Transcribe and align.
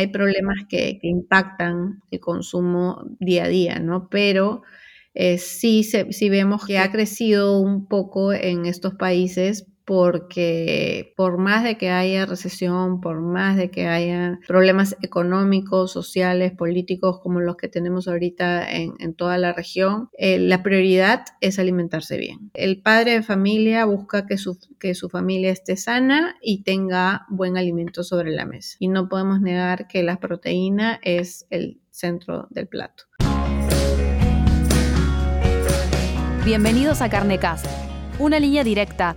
hay 0.00 0.08
problemas 0.08 0.56
que, 0.68 0.98
impactan 1.02 2.02
el 2.10 2.20
consumo 2.20 3.04
día 3.18 3.44
a 3.44 3.48
día, 3.48 3.78
¿no? 3.78 4.08
Pero 4.10 4.62
eh, 5.14 5.38
sí, 5.38 5.84
sí 5.84 6.28
vemos 6.30 6.66
que 6.66 6.78
ha 6.78 6.90
crecido 6.90 7.60
un 7.60 7.86
poco 7.86 8.32
en 8.32 8.66
estos 8.66 8.94
países 8.94 9.66
porque 9.90 11.14
por 11.16 11.36
más 11.38 11.64
de 11.64 11.76
que 11.76 11.90
haya 11.90 12.24
recesión, 12.24 13.00
por 13.00 13.20
más 13.20 13.56
de 13.56 13.72
que 13.72 13.88
haya 13.88 14.38
problemas 14.46 14.96
económicos, 15.02 15.90
sociales, 15.90 16.52
políticos 16.52 17.18
como 17.20 17.40
los 17.40 17.56
que 17.56 17.66
tenemos 17.66 18.06
ahorita 18.06 18.70
en, 18.70 19.14
toda 19.14 19.36
la 19.36 19.52
región, 19.52 20.08
eh, 20.16 20.38
la 20.38 20.62
prioridad 20.62 21.24
es 21.40 21.58
alimentarse 21.58 22.18
bien. 22.18 22.52
El 22.54 22.82
padre 22.82 23.14
de 23.14 23.22
familia 23.24 23.84
busca 23.84 24.28
que 24.28 24.38
su, 24.38 24.60
que 24.78 24.94
su 24.94 25.08
familia 25.08 25.50
esté 25.50 25.76
sana 25.76 26.36
y 26.40 26.62
tenga 26.62 27.26
buen 27.28 27.56
alimento 27.56 28.04
sobre 28.04 28.30
la 28.30 28.46
mesa. 28.46 28.76
Y 28.78 28.86
no 28.86 29.08
podemos 29.08 29.40
negar 29.40 29.88
que 29.88 30.04
la 30.04 30.20
proteína 30.20 31.00
es 31.02 31.48
el 31.50 31.80
centro 31.90 32.46
del 32.50 32.68
plato. 32.68 33.06
Bienvenidos 36.44 37.02
a 37.02 37.10
Carnecast, 37.10 37.66
una 38.20 38.38
línea 38.38 38.62
directa 38.62 39.16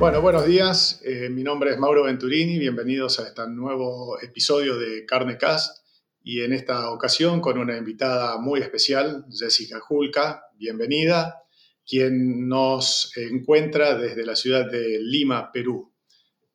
Bueno, 0.00 0.22
buenos 0.22 0.46
días. 0.46 1.02
Eh, 1.04 1.28
mi 1.28 1.42
nombre 1.42 1.72
es 1.72 1.78
Mauro 1.78 2.04
Venturini. 2.04 2.58
Bienvenidos 2.58 3.20
a 3.20 3.28
este 3.28 3.46
nuevo 3.48 4.18
episodio 4.18 4.78
de 4.78 5.04
Carnecast 5.04 5.84
y 6.24 6.40
en 6.40 6.54
esta 6.54 6.90
ocasión 6.90 7.42
con 7.42 7.58
una 7.58 7.76
invitada 7.76 8.38
muy 8.38 8.60
especial, 8.60 9.26
Jessica 9.30 9.78
Julka. 9.78 10.46
Bienvenida, 10.56 11.42
quien 11.86 12.48
nos 12.48 13.14
encuentra 13.14 13.94
desde 13.94 14.24
la 14.24 14.36
ciudad 14.36 14.70
de 14.70 15.00
Lima, 15.02 15.52
Perú. 15.52 15.92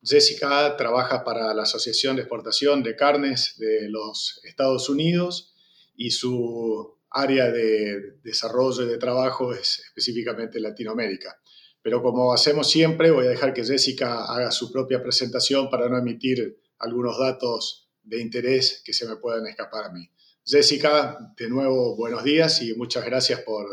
Jessica 0.02 0.76
trabaja 0.76 1.22
para 1.22 1.54
la 1.54 1.62
Asociación 1.62 2.16
de 2.16 2.22
Exportación 2.22 2.82
de 2.82 2.96
Carnes 2.96 3.54
de 3.58 3.88
los 3.88 4.40
Estados 4.42 4.88
Unidos 4.88 5.54
y 5.94 6.10
su 6.10 6.98
área 7.10 7.52
de 7.52 8.18
desarrollo 8.24 8.82
y 8.82 8.88
de 8.88 8.98
trabajo 8.98 9.54
es 9.54 9.84
específicamente 9.86 10.58
Latinoamérica. 10.58 11.38
Pero 11.86 12.02
como 12.02 12.32
hacemos 12.32 12.68
siempre, 12.68 13.12
voy 13.12 13.26
a 13.26 13.28
dejar 13.28 13.54
que 13.54 13.62
Jessica 13.62 14.24
haga 14.24 14.50
su 14.50 14.72
propia 14.72 15.00
presentación 15.00 15.70
para 15.70 15.88
no 15.88 15.96
emitir 15.96 16.58
algunos 16.80 17.16
datos 17.16 17.88
de 18.02 18.20
interés 18.20 18.82
que 18.84 18.92
se 18.92 19.06
me 19.06 19.14
puedan 19.14 19.46
escapar 19.46 19.84
a 19.84 19.92
mí. 19.92 20.10
Jessica, 20.44 21.16
de 21.36 21.48
nuevo, 21.48 21.94
buenos 21.94 22.24
días 22.24 22.60
y 22.60 22.74
muchas 22.74 23.04
gracias 23.04 23.38
por 23.42 23.68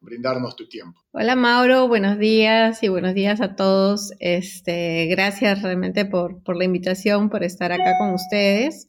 brindarnos 0.00 0.56
tu 0.56 0.66
tiempo. 0.66 0.98
Hola 1.12 1.36
Mauro, 1.36 1.88
buenos 1.88 2.18
días 2.18 2.82
y 2.82 2.88
buenos 2.88 3.12
días 3.12 3.42
a 3.42 3.54
todos. 3.54 4.14
Este, 4.18 5.04
gracias 5.10 5.60
realmente 5.60 6.06
por, 6.06 6.42
por 6.42 6.56
la 6.56 6.64
invitación, 6.64 7.28
por 7.28 7.44
estar 7.44 7.70
acá 7.70 7.98
con 7.98 8.14
ustedes. 8.14 8.88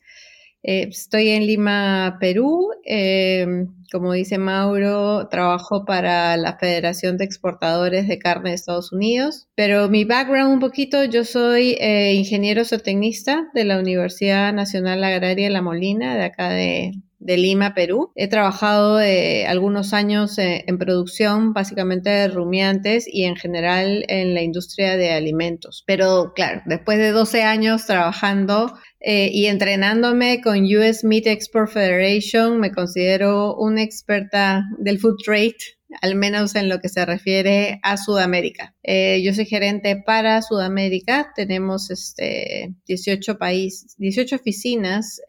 Eh, 0.64 0.88
estoy 0.90 1.30
en 1.30 1.46
Lima, 1.46 2.18
Perú. 2.20 2.70
Eh, 2.86 3.46
como 3.92 4.14
dice 4.14 4.38
Mauro, 4.38 5.28
trabajo 5.30 5.86
para 5.86 6.38
la 6.38 6.58
Federación 6.58 7.18
de 7.18 7.26
Exportadores 7.26 8.08
de 8.08 8.20
Carne 8.20 8.50
de 8.50 8.56
Estados 8.56 8.92
Unidos. 8.92 9.48
Pero 9.56 9.90
mi 9.90 10.06
background 10.06 10.54
un 10.54 10.60
poquito, 10.60 11.04
yo 11.06 11.24
soy 11.24 11.76
eh, 11.80 12.14
ingeniero 12.14 12.66
zootecnista 12.66 13.50
de 13.54 13.66
la 13.66 13.80
Universidad 13.80 14.54
Nacional 14.54 15.04
Agraria 15.04 15.50
La 15.50 15.62
Molina, 15.62 16.16
de 16.16 16.24
acá 16.24 16.50
de, 16.50 16.92
de 17.20 17.38
Lima, 17.38 17.74
Perú. 17.74 18.12
He 18.16 18.28
trabajado 18.28 19.00
eh, 19.00 19.46
algunos 19.48 19.94
años 19.94 20.38
eh, 20.38 20.64
en 20.68 20.78
producción, 20.78 21.54
básicamente 21.54 22.10
de 22.10 22.28
rumiantes 22.28 23.06
y 23.08 23.24
en 23.26 23.36
general 23.36 24.06
en 24.08 24.34
la 24.34 24.42
industria 24.42 24.98
de 24.98 25.12
alimentos. 25.12 25.84
Pero 25.86 26.34
claro, 26.36 26.62
después 26.66 26.98
de 26.98 27.12
12 27.12 27.44
años 27.44 27.86
trabajando 27.86 28.74
eh, 29.00 29.30
y 29.32 29.46
entrenándome 29.46 30.42
con 30.42 30.64
US 30.66 31.04
Meat 31.04 31.28
Export 31.28 31.72
Federation, 31.72 32.60
me 32.60 32.72
considero 32.72 33.56
una 33.56 33.84
experta 33.84 34.64
del 34.78 35.00
food 35.00 35.18
trade 35.24 35.56
al 36.02 36.14
menos 36.14 36.54
en 36.54 36.70
lo 36.70 36.80
que 36.80 36.88
se 36.88 37.04
refiere 37.04 37.80
a 37.82 37.98
Sudamérica. 37.98 38.76
yo 38.84 39.34
soy 39.34 39.46
gerente 39.48 39.96
para 40.06 40.44
Sudamérica, 40.44 41.32
tenemos 41.36 41.90
este, 41.90 42.76
18 42.86 43.40
países, 43.40 43.96
18 43.98 44.36
oficinas 44.36 45.20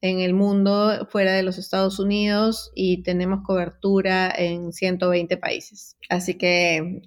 en 0.00 0.20
el 0.20 0.34
mundo 0.34 1.08
fuera 1.10 1.32
de 1.32 1.42
los 1.42 1.58
Estados 1.58 1.98
Unidos 1.98 2.70
y 2.74 3.02
tenemos 3.02 3.40
cobertura 3.44 4.32
en 4.36 4.72
120 4.72 5.36
países. 5.36 5.96
Así 6.08 6.34
que 6.34 7.02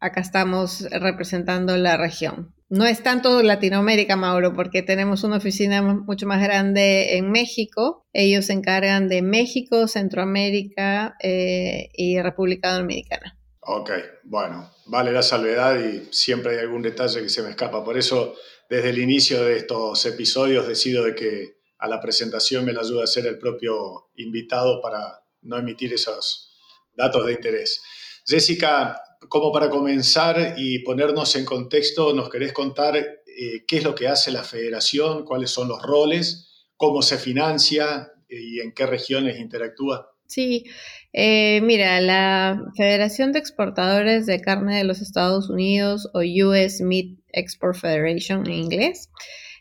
acá 0.00 0.20
estamos 0.20 0.82
representando 0.90 1.76
la 1.76 1.96
región. 1.96 2.54
No 2.68 2.84
es 2.84 3.02
tanto 3.02 3.42
Latinoamérica, 3.42 4.16
Mauro, 4.16 4.52
porque 4.52 4.82
tenemos 4.82 5.22
una 5.22 5.36
oficina 5.36 5.82
mucho 5.82 6.26
más 6.26 6.42
grande 6.42 7.16
en 7.16 7.30
México. 7.30 8.04
Ellos 8.12 8.46
se 8.46 8.54
encargan 8.54 9.08
de 9.08 9.22
México, 9.22 9.86
Centroamérica 9.86 11.16
eh, 11.22 11.90
y 11.94 12.20
República 12.20 12.74
Dominicana. 12.74 13.38
Ok, 13.60 13.90
bueno, 14.24 14.70
vale 14.86 15.12
la 15.12 15.22
salvedad 15.22 15.78
y 15.78 16.08
siempre 16.12 16.54
hay 16.54 16.58
algún 16.58 16.82
detalle 16.82 17.22
que 17.22 17.28
se 17.28 17.42
me 17.42 17.50
escapa. 17.50 17.84
Por 17.84 17.96
eso, 17.96 18.34
desde 18.68 18.90
el 18.90 18.98
inicio 18.98 19.44
de 19.44 19.58
estos 19.58 20.04
episodios, 20.06 20.66
decido 20.66 21.04
de 21.04 21.14
que 21.14 21.56
a 21.78 21.86
la 21.86 22.00
presentación 22.00 22.64
me 22.64 22.72
la 22.72 22.80
ayuda 22.80 23.02
a 23.02 23.04
hacer 23.04 23.26
el 23.26 23.38
propio 23.38 24.08
invitado 24.16 24.80
para 24.80 25.22
no 25.42 25.56
emitir 25.56 25.92
esos 25.92 26.52
datos 26.96 27.26
de 27.26 27.32
interés. 27.32 27.80
Jessica, 28.26 29.00
como 29.28 29.52
para 29.52 29.70
comenzar 29.70 30.54
y 30.56 30.80
ponernos 30.80 31.36
en 31.36 31.44
contexto, 31.44 32.12
¿nos 32.12 32.30
querés 32.30 32.52
contar 32.52 32.96
eh, 32.96 33.64
qué 33.66 33.76
es 33.78 33.84
lo 33.84 33.94
que 33.94 34.08
hace 34.08 34.30
la 34.30 34.44
federación, 34.44 35.24
cuáles 35.24 35.50
son 35.50 35.68
los 35.68 35.82
roles, 35.82 36.66
cómo 36.76 37.02
se 37.02 37.18
financia 37.18 38.12
y 38.28 38.60
en 38.60 38.72
qué 38.72 38.86
regiones 38.86 39.38
interactúa? 39.38 40.10
Sí, 40.26 40.64
eh, 41.12 41.60
mira, 41.62 42.00
la 42.00 42.60
Federación 42.76 43.32
de 43.32 43.38
Exportadores 43.38 44.26
de 44.26 44.40
Carne 44.40 44.76
de 44.76 44.84
los 44.84 45.00
Estados 45.00 45.48
Unidos 45.48 46.10
o 46.14 46.20
US 46.20 46.80
Meat 46.80 47.18
Export 47.32 47.76
Federation 47.76 48.46
en 48.46 48.52
inglés 48.52 49.08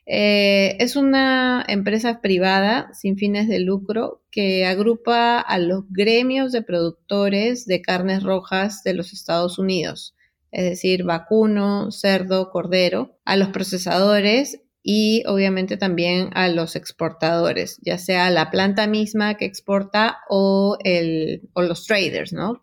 eh, 0.07 0.77
es 0.79 0.95
una 0.95 1.65
empresa 1.67 2.21
privada 2.21 2.89
sin 2.93 3.17
fines 3.17 3.47
de 3.47 3.59
lucro 3.59 4.21
que 4.35 4.65
agrupa 4.65 5.39
a 5.39 5.57
los 5.59 5.85
gremios 5.89 6.51
de 6.51 6.61
productores 6.61 7.65
de 7.65 7.81
carnes 7.81 8.21
rojas 8.21 8.83
de 8.83 8.93
los 8.93 9.13
Estados 9.13 9.57
Unidos, 9.57 10.13
es 10.51 10.65
decir, 10.65 11.05
vacuno, 11.05 11.89
cerdo, 11.89 12.51
cordero, 12.51 13.17
a 13.23 13.37
los 13.37 13.47
procesadores 13.47 14.59
y 14.83 15.23
obviamente 15.25 15.77
también 15.77 16.31
a 16.33 16.49
los 16.49 16.75
exportadores, 16.75 17.79
ya 17.81 17.97
sea 17.97 18.29
la 18.29 18.51
planta 18.51 18.87
misma 18.87 19.35
que 19.35 19.45
exporta 19.45 20.17
o, 20.27 20.77
el, 20.83 21.47
o 21.53 21.61
los 21.61 21.87
traders, 21.87 22.33
¿no? 22.33 22.61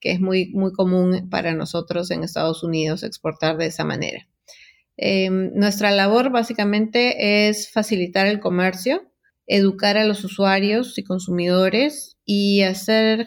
Que 0.00 0.12
es 0.12 0.20
muy, 0.20 0.50
muy 0.52 0.72
común 0.72 1.30
para 1.30 1.54
nosotros 1.54 2.10
en 2.10 2.22
Estados 2.22 2.62
Unidos 2.62 3.02
exportar 3.02 3.56
de 3.56 3.64
esa 3.64 3.84
manera. 3.84 4.28
Em, 4.98 5.52
nuestra 5.54 5.90
labor 5.90 6.30
básicamente 6.30 7.48
es 7.48 7.72
facilitar 7.72 8.26
el 8.26 8.40
comercio, 8.40 9.10
educar 9.46 9.96
a 9.96 10.04
los 10.04 10.24
usuarios 10.24 10.98
y 10.98 11.04
consumidores 11.04 12.16
y 12.24 12.62
hacer 12.62 13.26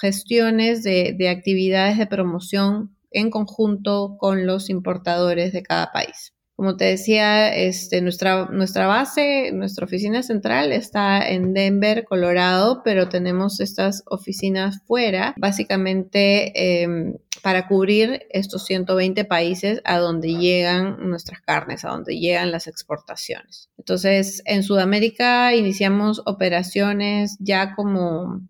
gestiones 0.00 0.82
de, 0.82 1.28
actividades 1.28 1.98
de 1.98 2.06
promoción 2.06 2.96
en 3.10 3.30
conjunto 3.30 4.16
con 4.18 4.46
los 4.46 4.70
importadores 4.70 5.52
de 5.52 5.62
cada 5.62 5.90
país. 5.92 6.32
Como 6.60 6.76
te 6.76 6.84
decía, 6.84 7.56
este, 7.56 8.02
nuestra, 8.02 8.44
nuestra 8.50 8.86
base, 8.86 9.50
nuestra 9.50 9.86
oficina 9.86 10.22
central 10.22 10.72
está 10.72 11.26
en 11.26 11.54
Denver, 11.54 12.04
Colorado, 12.04 12.82
pero 12.84 13.08
tenemos 13.08 13.60
estas 13.60 14.02
oficinas 14.04 14.82
fuera, 14.84 15.34
básicamente 15.38 16.82
em, 16.82 17.14
para 17.42 17.66
cubrir 17.66 18.26
estos 18.28 18.66
120 18.66 19.24
países 19.24 19.80
a 19.86 19.96
donde 19.96 20.34
llegan 20.34 21.08
nuestras 21.08 21.40
carnes, 21.40 21.86
a 21.86 21.92
donde 21.92 22.18
llegan 22.18 22.52
las 22.52 22.66
exportaciones. 22.66 23.70
Entonces, 23.78 24.42
en 24.44 24.62
Sudamérica 24.62 25.54
iniciamos 25.54 26.20
operaciones 26.26 27.38
ya 27.40 27.74
como 27.74 28.42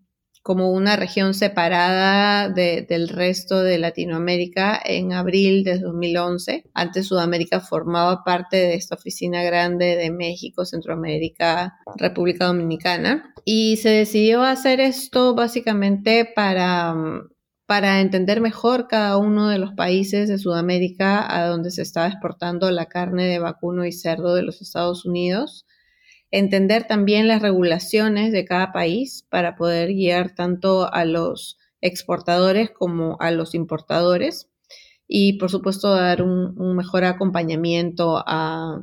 como 0.43 0.71
una 0.71 0.95
región 0.95 1.33
separada 1.33 2.49
del 2.49 3.09
resto 3.09 3.61
de 3.61 3.77
Latinoamérica 3.77 4.79
en 4.83 5.13
abril 5.13 5.63
de 5.63 5.77
2011. 5.77 6.63
Antes 6.73 7.07
Sudamérica 7.07 7.59
formaba 7.59 8.23
parte 8.23 8.57
de 8.57 8.73
esta 8.73 8.95
oficina 8.95 9.43
grande 9.43 9.95
de 9.95 10.09
México, 10.09 10.65
Centroamérica, 10.65 11.75
República 11.95 12.45
Dominicana. 12.47 13.33
Y 13.45 13.77
se 13.77 13.89
decidió 13.89 14.41
hacer 14.41 14.79
esto 14.79 15.35
básicamente 15.35 16.25
para, 16.35 16.95
para 17.67 18.01
entender 18.01 18.41
mejor 18.41 18.87
cada 18.87 19.17
uno 19.17 19.47
de 19.47 19.59
los 19.59 19.73
países 19.73 20.27
de 20.27 20.39
Sudamérica 20.39 21.23
a 21.35 21.45
donde 21.45 21.69
se 21.69 21.83
estaba 21.83 22.07
exportando 22.07 22.71
la 22.71 22.87
carne 22.87 23.25
de 23.25 23.39
vacuno 23.39 23.85
y 23.85 23.91
cerdo 23.91 24.33
de 24.33 24.41
los 24.41 24.61
Estados 24.61 25.05
Unidos 25.05 25.65
entender 26.31 26.87
también 26.87 27.27
las 27.27 27.41
regulaciones 27.41 28.31
de 28.31 28.45
cada 28.45 28.71
país 28.71 29.25
para 29.29 29.55
poder 29.55 29.89
guiar 29.89 30.33
tanto 30.33 30.91
a 30.91 31.03
los 31.05 31.59
exportadores 31.81 32.71
como 32.71 33.17
a 33.19 33.31
los 33.31 33.53
importadores 33.53 34.49
y 35.07 35.33
por 35.33 35.51
supuesto 35.51 35.93
dar 35.93 36.21
un, 36.21 36.75
mejor 36.75 37.03
acompañamiento 37.03 38.23
a 38.25 38.81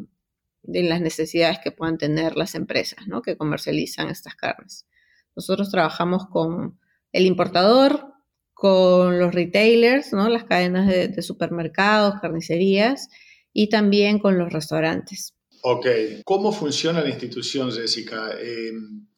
de 0.62 0.82
las 0.82 1.00
necesidades 1.00 1.60
que 1.64 1.72
puedan 1.72 1.96
tener 1.96 2.36
las 2.36 2.54
empresas 2.54 3.06
¿no? 3.08 3.22
que 3.22 3.38
comercializan 3.38 4.10
estas 4.10 4.34
carnes. 4.34 4.86
Nosotros 5.34 5.70
trabajamos 5.70 6.26
con 6.26 6.78
el 7.12 7.24
importador, 7.24 8.12
con 8.52 9.18
los 9.18 9.34
retailers, 9.34 10.12
¿no? 10.12 10.28
las 10.28 10.44
cadenas 10.44 10.86
de 10.88 11.22
supermercados, 11.22 12.20
carnicerías 12.20 13.08
y 13.54 13.70
también 13.70 14.18
con 14.18 14.36
los 14.36 14.52
restaurantes. 14.52 15.37
Ok, 15.62 15.86
¿cómo 16.24 16.52
funciona 16.52 17.00
la 17.00 17.08
institución, 17.08 17.72
Jessica? 17.72 18.30
Eh, 18.38 18.72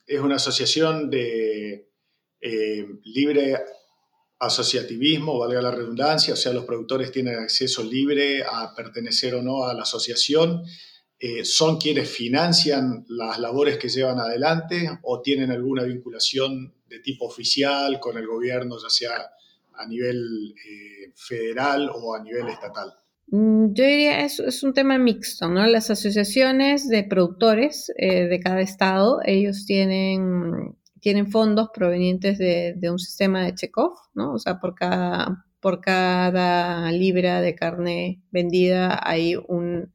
¿Es 0.07 0.21
una 0.21 0.37
asociación 0.37 1.11
de 1.11 1.91
eh, 2.41 2.87
libre 3.05 3.59
asociativismo, 4.39 5.39
valga 5.39 5.61
la 5.61 5.71
redundancia? 5.71 6.33
O 6.33 6.37
sea, 6.37 6.53
los 6.53 6.65
productores 6.65 7.13
tienen 7.13 7.37
acceso 7.37 7.85
libre 7.85 8.43
a 8.43 8.75
pertenecer 8.75 9.35
o 9.35 9.43
no 9.43 9.65
a 9.65 9.75
la 9.75 9.83
asociación. 9.83 10.63
Eh, 11.19 11.45
¿Son 11.45 11.79
quienes 11.79 12.09
financian 12.09 13.05
las 13.09 13.39
labores 13.39 13.77
que 13.77 13.91
llevan 13.91 14.19
adelante 14.19 14.99
o 15.03 15.21
tienen 15.21 15.51
alguna 15.51 15.83
vinculación 15.83 16.73
de 16.89 17.01
tipo 17.01 17.27
oficial 17.27 18.01
con 18.01 18.17
el 18.17 18.27
gobierno, 18.27 18.79
ya 18.83 18.89
sea 18.89 19.31
a 19.75 19.87
nivel 19.87 20.55
federal 21.15 21.91
o 21.95 22.15
a 22.15 22.23
nivel 22.23 22.49
estatal? 22.49 23.00
Mm, 23.33 23.75
yo 23.75 23.85
diría 23.85 24.25
es, 24.25 24.41
es 24.41 24.63
un 24.65 24.75
tema 24.75 24.99
mixto, 24.99 25.49
¿no? 25.49 25.67
Las 25.67 25.91
asociaciones 25.91 26.89
de 26.89 27.05
productores 27.05 27.93
eh, 27.97 28.27
de 28.27 28.41
cada 28.41 28.61
estado, 28.61 29.21
ellos 29.25 29.67
tienen, 29.67 30.77
tienen 31.01 31.31
fondos 31.31 31.69
provenientes 31.73 32.39
de, 32.39 32.75
un 32.91 32.99
sistema 32.99 33.45
de 33.45 33.55
check-off, 33.55 33.99
¿no? 34.15 34.33
O 34.33 34.39
sea, 34.39 34.59
por 34.59 34.75
cada, 34.75 35.47
por 35.61 35.81
cada 35.81 36.91
libra 36.93 37.41
de 37.41 37.55
carne 37.55 38.21
vendida 38.33 38.99
hay 39.03 39.37
un, 39.37 39.93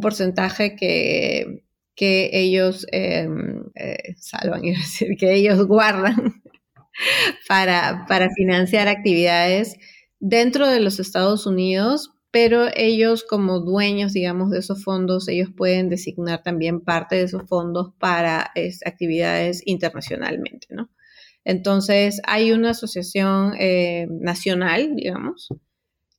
porcentaje 0.00 0.74
que, 0.76 1.64
que 1.94 2.30
ellos 2.32 2.86
em, 2.92 3.64
eh, 3.74 4.14
salvan, 4.18 4.64
es 4.64 4.78
decir, 4.78 5.16
que 5.18 5.34
ellos 5.34 5.66
guardan 5.66 6.42
para, 7.48 8.06
para 8.08 8.30
financiar 8.30 8.88
actividades 8.88 9.76
dentro 10.20 10.68
de 10.68 10.80
los 10.80 11.00
Estados 11.00 11.46
Unidos 11.46 12.11
pero 12.32 12.68
ellos 12.74 13.24
como 13.24 13.60
dueños, 13.60 14.14
digamos, 14.14 14.50
de 14.50 14.58
esos 14.58 14.82
fondos, 14.82 15.28
ellos 15.28 15.50
pueden 15.54 15.90
designar 15.90 16.42
también 16.42 16.80
parte 16.80 17.14
de 17.14 17.24
esos 17.24 17.46
fondos 17.46 17.92
para 17.98 18.50
actividades 18.86 19.62
internacionalmente, 19.66 20.66
¿no? 20.70 20.88
Entonces, 21.44 22.22
hay 22.26 22.52
una 22.52 22.70
asociación 22.70 23.52
eh, 23.58 24.06
nacional, 24.08 24.96
digamos, 24.96 25.48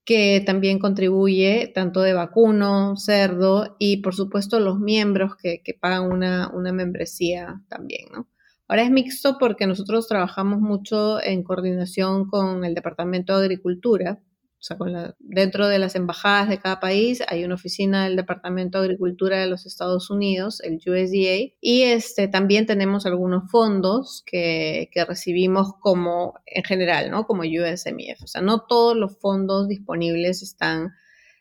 que 0.05 0.43
también 0.45 0.77
contribuye 0.77 1.71
tanto 1.73 2.01
de 2.01 2.13
vacuno, 2.13 2.95
cerdo 2.95 3.75
y, 3.79 3.97
por 3.97 4.13
supuesto, 4.13 4.59
los 4.59 4.79
miembros 4.79 5.35
que, 5.35 5.61
pagan 5.81 6.11
una, 6.11 6.51
una 6.53 6.71
membresía 6.71 7.63
también, 7.69 8.05
¿no? 8.13 8.27
Ahora 8.67 8.83
es 8.83 8.91
mixto 8.91 9.37
porque 9.39 9.65
nosotros 9.65 10.07
trabajamos 10.07 10.61
mucho 10.61 11.21
en 11.23 11.43
coordinación 11.43 12.27
con 12.27 12.65
el 12.65 12.75
Departamento 12.75 13.37
de 13.37 13.45
Agricultura, 13.45 14.19
o 14.63 14.65
sea, 14.65 14.77
con 14.77 14.93
la, 14.93 15.13
dentro 15.19 15.67
de 15.67 15.77
las 15.77 15.93
embajadas 15.95 16.47
de 16.47 16.57
cada 16.57 16.79
país 16.79 17.21
hay 17.27 17.43
una 17.43 17.55
oficina 17.55 18.05
del 18.05 18.15
Departamento 18.15 18.79
de 18.79 18.85
Agricultura 18.85 19.37
de 19.37 19.47
los 19.47 19.65
Estados 19.65 20.09
Unidos, 20.09 20.61
el 20.61 20.75
USDA, 20.75 21.53
y 21.59 21.81
este, 21.81 22.29
también 22.29 22.65
tenemos 22.65 23.05
algunos 23.05 23.51
fondos 23.51 24.23
que, 24.25 24.89
que 24.93 25.03
recibimos 25.03 25.73
como 25.81 26.35
en 26.45 26.63
general, 26.63 27.11
¿no? 27.11 27.27
Como 27.27 27.41
USMF. 27.41 28.23
O 28.23 28.27
sea, 28.27 28.41
no 28.41 28.61
todos 28.61 28.95
los 28.95 29.19
fondos 29.19 29.67
disponibles 29.67 30.41
están 30.41 30.93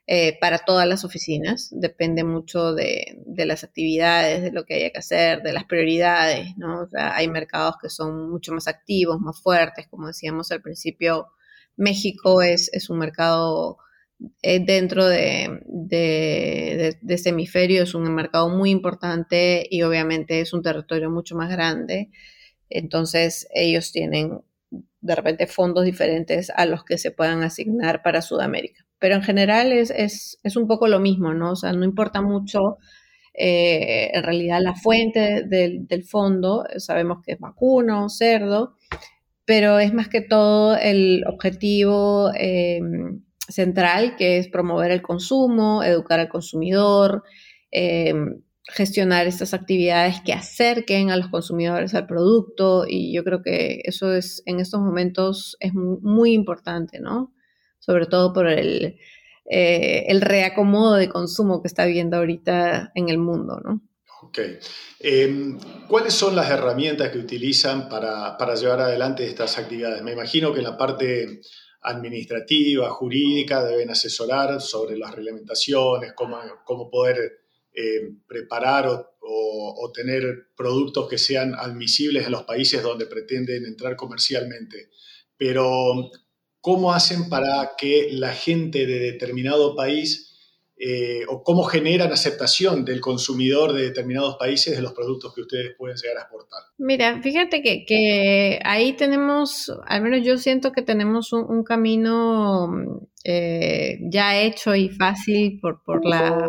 eh, 0.09 0.37
para 0.41 0.59
todas 0.59 0.89
las 0.89 1.05
oficinas. 1.05 1.69
Depende 1.71 2.25
mucho 2.25 2.75
de, 2.75 3.23
de, 3.25 3.47
las 3.47 3.63
actividades, 3.63 4.43
de 4.43 4.51
lo 4.51 4.65
que 4.65 4.75
haya 4.75 4.91
que 4.91 4.99
hacer, 4.99 5.43
de 5.43 5.53
las 5.53 5.65
prioridades, 5.67 6.57
¿no? 6.57 6.81
O 6.81 6.89
sea, 6.89 7.15
hay 7.15 7.29
mercados 7.29 7.77
que 7.81 7.89
son 7.89 8.29
mucho 8.33 8.53
más 8.53 8.67
activos, 8.67 9.21
más 9.21 9.41
fuertes, 9.41 9.87
como 9.87 10.09
decíamos 10.09 10.51
al 10.51 10.61
principio 10.61 11.29
México 11.77 12.43
es, 12.43 12.71
un 12.91 12.99
mercado 12.99 13.79
eh, 14.43 14.65
dentro 14.65 15.07
de, 15.07 15.61
de, 15.67 16.97
este 17.09 17.31
hemisferio, 17.31 17.83
es 17.83 17.95
un 17.95 18.15
mercado 18.15 18.49
muy 18.49 18.71
importante 18.71 19.67
y 19.71 19.83
obviamente 19.83 20.41
es 20.41 20.53
un 20.53 20.63
territorio 20.63 21.11
mucho 21.11 21.37
más 21.37 21.51
grande. 21.51 22.11
Entonces 22.69 23.49
ellos 23.55 23.93
tienen 23.93 24.41
de 25.01 25.15
repente 25.15 25.47
fondos 25.47 25.85
diferentes 25.85 26.51
a 26.51 26.65
los 26.65 26.85
que 26.85 26.97
se 26.97 27.11
puedan 27.11 27.43
asignar 27.43 28.03
para 28.03 28.23
Sudamérica. 28.23 28.87
Pero 28.99 29.17
en 29.17 29.23
general 29.23 29.73
es, 29.73 30.39
un 30.55 30.69
poco 30.69 30.87
lo 30.87 31.01
mismo, 31.01 31.35
¿no? 31.35 31.53
O 31.53 31.57
sea, 31.57 31.73
no 31.73 31.85
importa 31.85 32.23
mucho 32.23 32.79
eh, 33.35 34.11
en 34.15 34.23
realidad 34.23 34.61
la 34.63 34.75
fuente 34.75 35.43
del, 35.45 35.89
del, 35.89 36.05
fondo, 36.05 36.65
sabemos 36.77 37.19
que 37.25 37.33
es 37.33 37.41
vacuno, 37.41 38.09
cerdo, 38.09 38.77
pero 39.45 39.79
es 39.79 39.93
más 39.93 40.09
que 40.09 40.21
todo 40.21 40.77
el 40.77 41.25
objetivo 41.27 42.31
em, 42.35 43.23
central, 43.49 44.17
que 44.17 44.39
es 44.39 44.49
promover 44.49 44.91
el 44.91 45.03
consumo, 45.03 45.83
educar 45.83 46.21
al 46.21 46.29
consumidor, 46.29 47.25
em, 47.71 48.43
gestionar 48.69 49.27
estas 49.27 49.55
actividades 49.55 50.21
que 50.21 50.33
acerquen 50.33 51.11
a 51.11 51.17
los 51.17 51.29
consumidores 51.29 51.95
al 51.95 52.07
producto 52.07 52.85
y 52.89 53.13
yo 53.15 53.25
creo 53.25 53.43
que 53.43 53.81
eso 53.85 54.15
es 54.15 54.43
en 54.47 54.61
estos 54.61 54.81
momentos 54.81 55.57
es 55.61 55.75
muy, 55.75 56.33
importante, 56.33 57.01
¿no? 57.01 57.35
Sobre 57.81 58.07
todo 58.07 58.33
por 58.33 58.49
el, 58.49 58.97
eh, 59.51 60.05
el 60.09 60.21
reacomodo 60.21 60.95
de 60.95 61.09
consumo 61.09 61.61
que 61.61 61.69
está 61.69 61.83
habiendo 61.83 62.17
ahorita 62.19 62.93
en 62.95 63.09
el 63.09 63.19
mundo, 63.19 63.61
¿no? 63.65 63.83
Ok. 64.23 64.39
Em, 65.01 65.59
¿Cuáles 65.89 66.15
son 66.15 66.37
las 66.37 66.49
herramientas 66.49 67.11
que 67.11 67.19
utilizan 67.19 67.89
para, 67.89 68.55
llevar 68.55 68.81
adelante 68.81 69.27
estas 69.27 69.59
actividades? 69.59 70.03
Me 70.03 70.13
imagino 70.13 70.53
que 70.53 70.61
en 70.61 70.65
la 70.65 70.77
parte 70.77 71.41
administrativa, 71.83 72.89
jurídica, 72.91 73.65
deben 73.65 73.91
asesorar 73.91 74.61
sobre 74.61 74.97
las 74.97 75.13
reglamentaciones, 75.13 76.13
cómo, 76.15 76.39
cómo 76.65 76.89
poder 76.89 77.41
em, 77.73 78.23
preparar 78.27 78.87
o, 78.89 79.91
tener 79.93 80.53
productos 80.57 81.09
que 81.09 81.19
sean 81.19 81.55
admisibles 81.55 82.25
en 82.25 82.33
los 82.33 82.45
países 82.45 82.83
donde 82.83 83.07
pretenden 83.07 83.67
entrar 83.67 83.97
comercialmente. 83.97 84.89
Pero, 85.37 86.11
¿cómo 86.61 86.95
hacen 86.95 87.29
para 87.29 87.73
que 87.77 88.09
la 88.13 88.33
gente 88.33 88.87
de 88.87 88.99
determinado 89.01 89.77
país 89.77 90.32
eh, 90.85 91.21
o 91.29 91.45
cómo 91.45 91.63
generan 91.63 92.11
aceptación 92.11 92.85
del 92.85 93.01
consumidor 93.01 93.73
de 93.73 93.83
determinados 93.83 94.35
países 94.35 94.75
de 94.75 94.83
los 94.83 94.93
productos 94.93 95.33
que 95.33 95.43
ustedes 95.43 95.77
pueden 95.79 95.97
llegar 95.97 96.17
a 96.17 96.21
exportar? 96.23 96.59
Mira, 96.77 97.23
fíjate 97.23 97.63
que, 97.63 98.59
ahí 98.65 98.95
tenemos, 98.95 99.73
al 99.87 100.03
menos 100.03 100.27
yo 100.27 100.39
siento 100.39 100.73
que 100.73 100.83
tenemos 100.83 101.33
un, 101.33 101.63
camino 101.63 102.69
eh, 103.23 104.01
ya 104.11 104.41
hecho 104.41 104.75
y 104.75 104.89
fácil 104.89 105.61
por, 105.61 105.85
por, 105.85 106.05
la, 106.05 106.49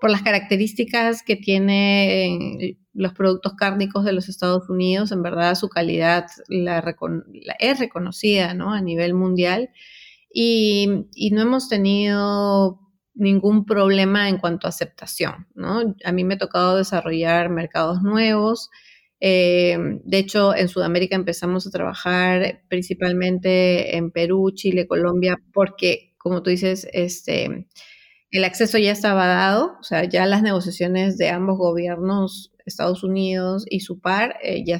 por 0.00 0.10
las 0.10 0.22
características 0.22 1.24
que 1.24 1.34
tienen 1.34 2.78
los 2.94 3.14
productos 3.14 3.54
cárnicos 3.54 4.04
de 4.04 4.12
los 4.12 4.28
Estados 4.28 4.70
Unidos. 4.70 5.10
En 5.10 5.24
verdad, 5.24 5.56
su 5.56 5.68
calidad 5.68 6.26
la, 6.46 6.84
es 7.58 7.80
reconocida 7.80 8.54
¿no? 8.54 8.72
a 8.72 8.80
nivel 8.80 9.12
mundial. 9.12 9.70
Y 10.32 10.86
no 11.32 11.42
hemos 11.42 11.68
tenido 11.68 12.85
ningún 13.16 13.64
problema 13.64 14.28
en 14.28 14.38
cuanto 14.38 14.66
a 14.66 14.70
aceptación, 14.70 15.48
¿no? 15.54 15.96
A 16.04 16.12
mí 16.12 16.24
me 16.24 16.34
ha 16.34 16.38
tocado 16.38 16.76
desarrollar 16.76 17.48
mercados 17.50 18.02
nuevos. 18.02 18.70
Eh, 19.20 19.78
de 20.04 20.18
hecho, 20.18 20.54
en 20.54 20.68
Sudamérica 20.68 21.16
empezamos 21.16 21.66
a 21.66 21.70
trabajar 21.70 22.62
principalmente 22.68 23.96
en 23.96 24.10
Perú, 24.10 24.52
Chile, 24.54 24.86
Colombia, 24.86 25.38
porque, 25.52 26.14
como 26.18 26.42
tú 26.42 26.50
dices, 26.50 26.86
este, 26.92 27.66
el 28.30 28.44
acceso 28.44 28.78
ya 28.78 28.92
estaba 28.92 29.26
dado, 29.26 29.76
o 29.80 29.82
sea, 29.82 30.04
ya 30.04 30.26
las 30.26 30.42
negociaciones 30.42 31.16
de 31.18 31.30
ambos 31.30 31.56
gobiernos, 31.58 32.52
Estados 32.66 33.02
Unidos 33.02 33.64
y 33.70 33.80
su 33.80 34.00
par, 34.00 34.36
eh, 34.42 34.64
ya, 34.66 34.78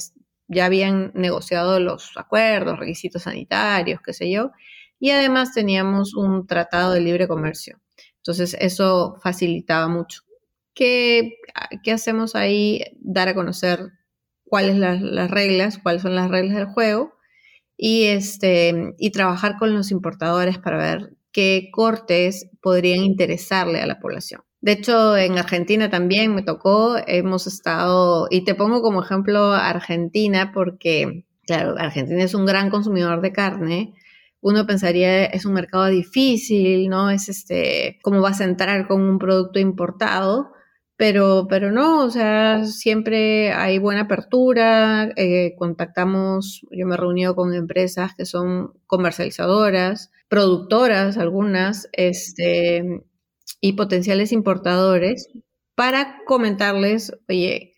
ya 0.48 0.66
habían 0.66 1.12
negociado 1.14 1.80
los 1.80 2.12
acuerdos, 2.16 2.78
requisitos 2.78 3.22
sanitarios, 3.22 4.00
qué 4.04 4.12
sé 4.12 4.30
yo, 4.30 4.50
y 4.98 5.10
además 5.10 5.54
teníamos 5.54 6.14
un 6.14 6.46
tratado 6.46 6.92
de 6.92 7.00
libre 7.00 7.28
comercio. 7.28 7.80
Entonces 8.26 8.56
eso 8.58 9.18
facilitaba 9.22 9.86
mucho. 9.86 10.22
¿Qué, 10.74 11.36
hacemos 11.92 12.34
ahí? 12.34 12.82
Dar 13.00 13.28
a 13.28 13.34
conocer 13.34 13.92
cuáles 14.44 14.76
las, 14.76 15.00
las 15.00 15.30
reglas, 15.30 15.78
cuáles 15.78 16.02
son 16.02 16.16
las 16.16 16.28
reglas 16.28 16.56
del 16.56 16.66
juego 16.66 17.14
y, 17.76 18.06
este, 18.06 18.94
y 18.98 19.10
trabajar 19.10 19.56
con 19.58 19.72
los 19.72 19.92
importadores 19.92 20.58
para 20.58 20.76
ver 20.76 21.16
qué 21.30 21.68
cortes 21.70 22.50
podrían 22.60 23.04
interesarle 23.04 23.80
a 23.80 23.86
la 23.86 24.00
población. 24.00 24.42
De 24.60 24.72
hecho, 24.72 25.16
en 25.16 25.38
Argentina 25.38 25.88
también 25.88 26.34
me 26.34 26.42
tocó, 26.42 26.96
hemos 27.06 27.46
estado, 27.46 28.26
y 28.28 28.44
te 28.44 28.56
pongo 28.56 28.82
como 28.82 29.04
ejemplo 29.04 29.52
Argentina 29.52 30.50
porque, 30.52 31.26
claro, 31.46 31.76
Argentina 31.78 32.24
es 32.24 32.34
un 32.34 32.44
gran 32.44 32.70
consumidor 32.70 33.20
de 33.20 33.32
carne. 33.32 33.94
Uno 34.48 34.64
pensaría 34.64 35.24
es 35.24 35.44
un 35.44 35.54
mercado 35.54 35.86
difícil, 35.86 36.88
¿no? 36.88 37.10
Es 37.10 37.28
este, 37.28 37.98
¿cómo 38.00 38.20
vas 38.20 38.40
a 38.40 38.44
entrar 38.44 38.86
con 38.86 39.02
un 39.02 39.18
producto 39.18 39.58
importado? 39.58 40.52
Pero, 40.96 41.48
pero 41.50 41.72
no, 41.72 42.04
o 42.04 42.10
sea, 42.10 42.64
siempre 42.64 43.50
hay 43.52 43.78
buena 43.80 44.02
apertura, 44.02 45.10
eh, 45.16 45.56
contactamos, 45.58 46.62
yo 46.70 46.86
me 46.86 46.94
he 46.94 46.96
reunido 46.96 47.34
con 47.34 47.54
empresas 47.54 48.14
que 48.16 48.24
son 48.24 48.72
comercializadoras, 48.86 50.12
productoras 50.28 51.18
algunas, 51.18 51.88
este, 51.92 53.02
y 53.60 53.72
potenciales 53.72 54.30
importadores 54.30 55.28
para 55.74 56.20
comentarles, 56.24 57.12
oye, 57.28 57.74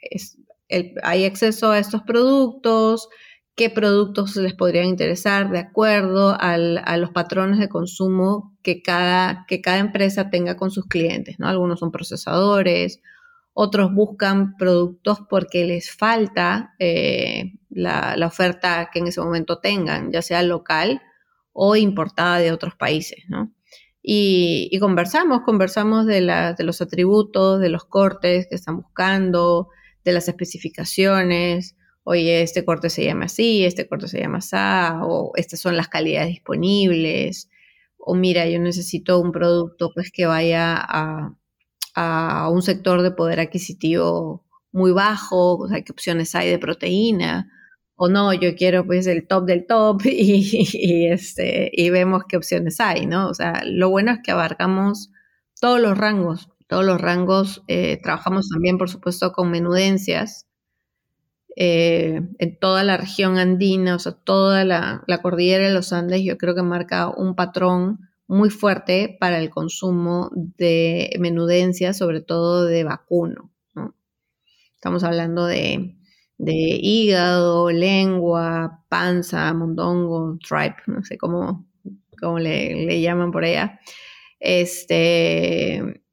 hay 1.03 1.25
acceso 1.25 1.71
a 1.71 1.79
estos 1.79 2.03
productos, 2.03 3.09
qué 3.59 3.71
productos 3.71 4.37
les 4.37 4.55
podrían 4.55 4.87
interesar 4.87 5.51
de 5.51 5.59
acuerdo 5.59 6.37
a 6.39 6.57
los 6.97 7.11
patrones 7.11 7.59
de 7.59 7.69
consumo 7.69 8.57
que 8.63 8.83
cada, 8.83 9.47
que 9.49 9.61
cada 9.61 9.79
empresa 9.79 10.31
tenga 10.31 10.57
con 10.57 10.71
sus 10.71 10.87
clientes, 10.87 11.41
¿no? 11.41 11.49
Algunos 11.49 11.81
son 11.81 11.91
procesadores, 11.91 13.01
otros 13.53 13.93
buscan 13.93 14.57
productos 14.57 15.19
porque 15.29 15.67
les 15.67 15.91
falta 15.91 16.73
eh, 16.79 17.55
la, 17.69 18.15
oferta 18.25 18.91
que 18.93 19.01
en 19.01 19.09
ese 19.09 19.21
momento 19.21 19.59
tengan, 19.59 20.13
ya 20.13 20.23
sea 20.23 20.45
local 20.45 21.03
o 21.53 21.75
importada 21.75 22.39
de 22.39 22.53
otros 22.53 22.77
países, 22.77 23.25
¿no? 23.27 23.53
Y, 24.01 24.79
conversamos, 24.79 25.41
conversamos 25.45 26.07
de, 26.07 26.21
de 26.57 26.65
los 26.65 26.81
atributos, 26.81 27.59
de 27.59 27.71
los 27.71 27.85
cortes 27.85 28.47
que 28.49 28.55
están 28.55 28.77
buscando, 28.77 29.69
de 30.05 30.13
las 30.13 30.29
especificaciones, 30.29 31.75
oye, 32.09 32.43
este 32.43 32.65
corte 32.65 32.89
se 32.89 33.05
llama 33.05 33.27
así, 33.27 33.67
este 33.67 33.87
corte 33.87 34.09
se 34.09 34.19
llama 34.19 34.39
así, 34.39 34.57
o 35.03 35.33
estas 35.37 35.61
son 35.61 35.77
las 35.77 35.89
calidades 35.89 36.31
disponibles, 36.31 37.51
o 37.99 38.15
mira, 38.15 38.49
yo 38.49 38.59
necesito 38.59 39.21
un 39.21 39.31
producto 39.31 39.93
pues 39.95 40.11
que 40.11 40.25
vaya 40.25 40.77
a, 40.79 41.35
un 42.51 42.63
sector 42.63 43.03
de 43.03 43.11
poder 43.11 43.41
adquisitivo 43.41 44.47
muy 44.73 44.93
bajo, 44.93 45.57
o 45.59 45.69
sea, 45.69 45.83
qué 45.83 45.93
opciones 45.93 46.35
hay 46.35 46.49
de 46.49 46.59
proteína, 46.59 47.51
o 47.97 48.09
no, 48.09 48.33
yo 48.33 48.55
quiero 48.57 48.87
pues 48.87 49.07
el 49.07 49.27
top 49.27 49.45
del 49.45 49.67
top 49.67 50.01
y, 50.07 51.09
este, 51.09 51.71
y 51.73 51.91
vemos 51.91 52.23
qué 52.29 52.39
opciones 52.39 52.81
hay, 52.81 53.05
¿no? 53.07 53.29
O 53.29 53.35
sea, 53.35 53.63
lo 53.67 53.91
bueno 53.91 54.13
es 54.13 54.21
que 54.25 54.31
abarcamos 54.31 55.11
todos 55.61 55.81
los 55.81 55.99
rangos, 55.99 56.49
todos 56.69 56.85
los 56.87 57.01
rangos, 57.01 57.63
eh, 57.69 58.01
trabajamos 58.03 58.49
también, 58.49 58.79
por 58.79 58.89
supuesto, 58.89 59.33
con 59.33 59.51
menudencias, 59.51 60.48
eh, 61.61 62.21
en 62.39 62.57
toda 62.61 62.85
la 62.85 62.97
región 62.97 63.37
andina, 63.37 63.97
o 63.97 63.99
sea, 63.99 64.13
toda 64.13 64.65
la, 64.65 65.03
cordillera 65.21 65.67
de 65.67 65.75
los 65.75 65.93
Andes, 65.93 66.23
yo 66.23 66.39
creo 66.39 66.55
que 66.55 66.63
marca 66.63 67.09
un 67.09 67.35
patrón 67.35 67.99
muy 68.29 68.49
fuerte 68.49 69.17
para 69.19 69.41
el 69.41 69.51
consumo 69.51 70.31
de 70.33 71.11
menudencias, 71.19 71.99
sobre 71.99 72.21
todo 72.21 72.65
de 72.65 72.85
vacuno. 72.85 73.51
Estamos 74.73 75.03
hablando 75.03 75.47
de, 75.47 75.97
hígado, 76.39 77.73
lengua, 77.73 78.85
panza, 78.89 79.53
mondongo, 79.53 80.39
tripe, 80.39 80.81
no 80.87 81.03
sé 81.03 81.19
cómo, 81.19 81.67
cómo 82.21 82.39
le, 82.39 82.87
le 82.87 83.01
llaman 83.01 83.33
por 83.33 83.43
allá. 83.43 83.81
Este, 84.39 86.05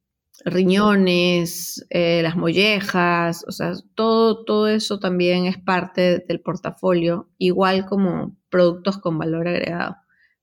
riñones, 0.46 1.84
eh, 1.90 2.20
las 2.22 2.36
mollejas, 2.36 3.44
o 3.48 3.52
sea, 3.52 3.72
todo, 3.96 4.44
todo 4.44 4.68
eso 4.68 5.00
también 5.00 5.46
es 5.46 5.58
parte 5.58 6.24
del 6.26 6.40
portafolio, 6.40 7.28
igual 7.36 7.84
como 7.86 8.36
productos 8.48 8.98
con 8.98 9.18
valor 9.18 9.48
agregado. 9.48 9.96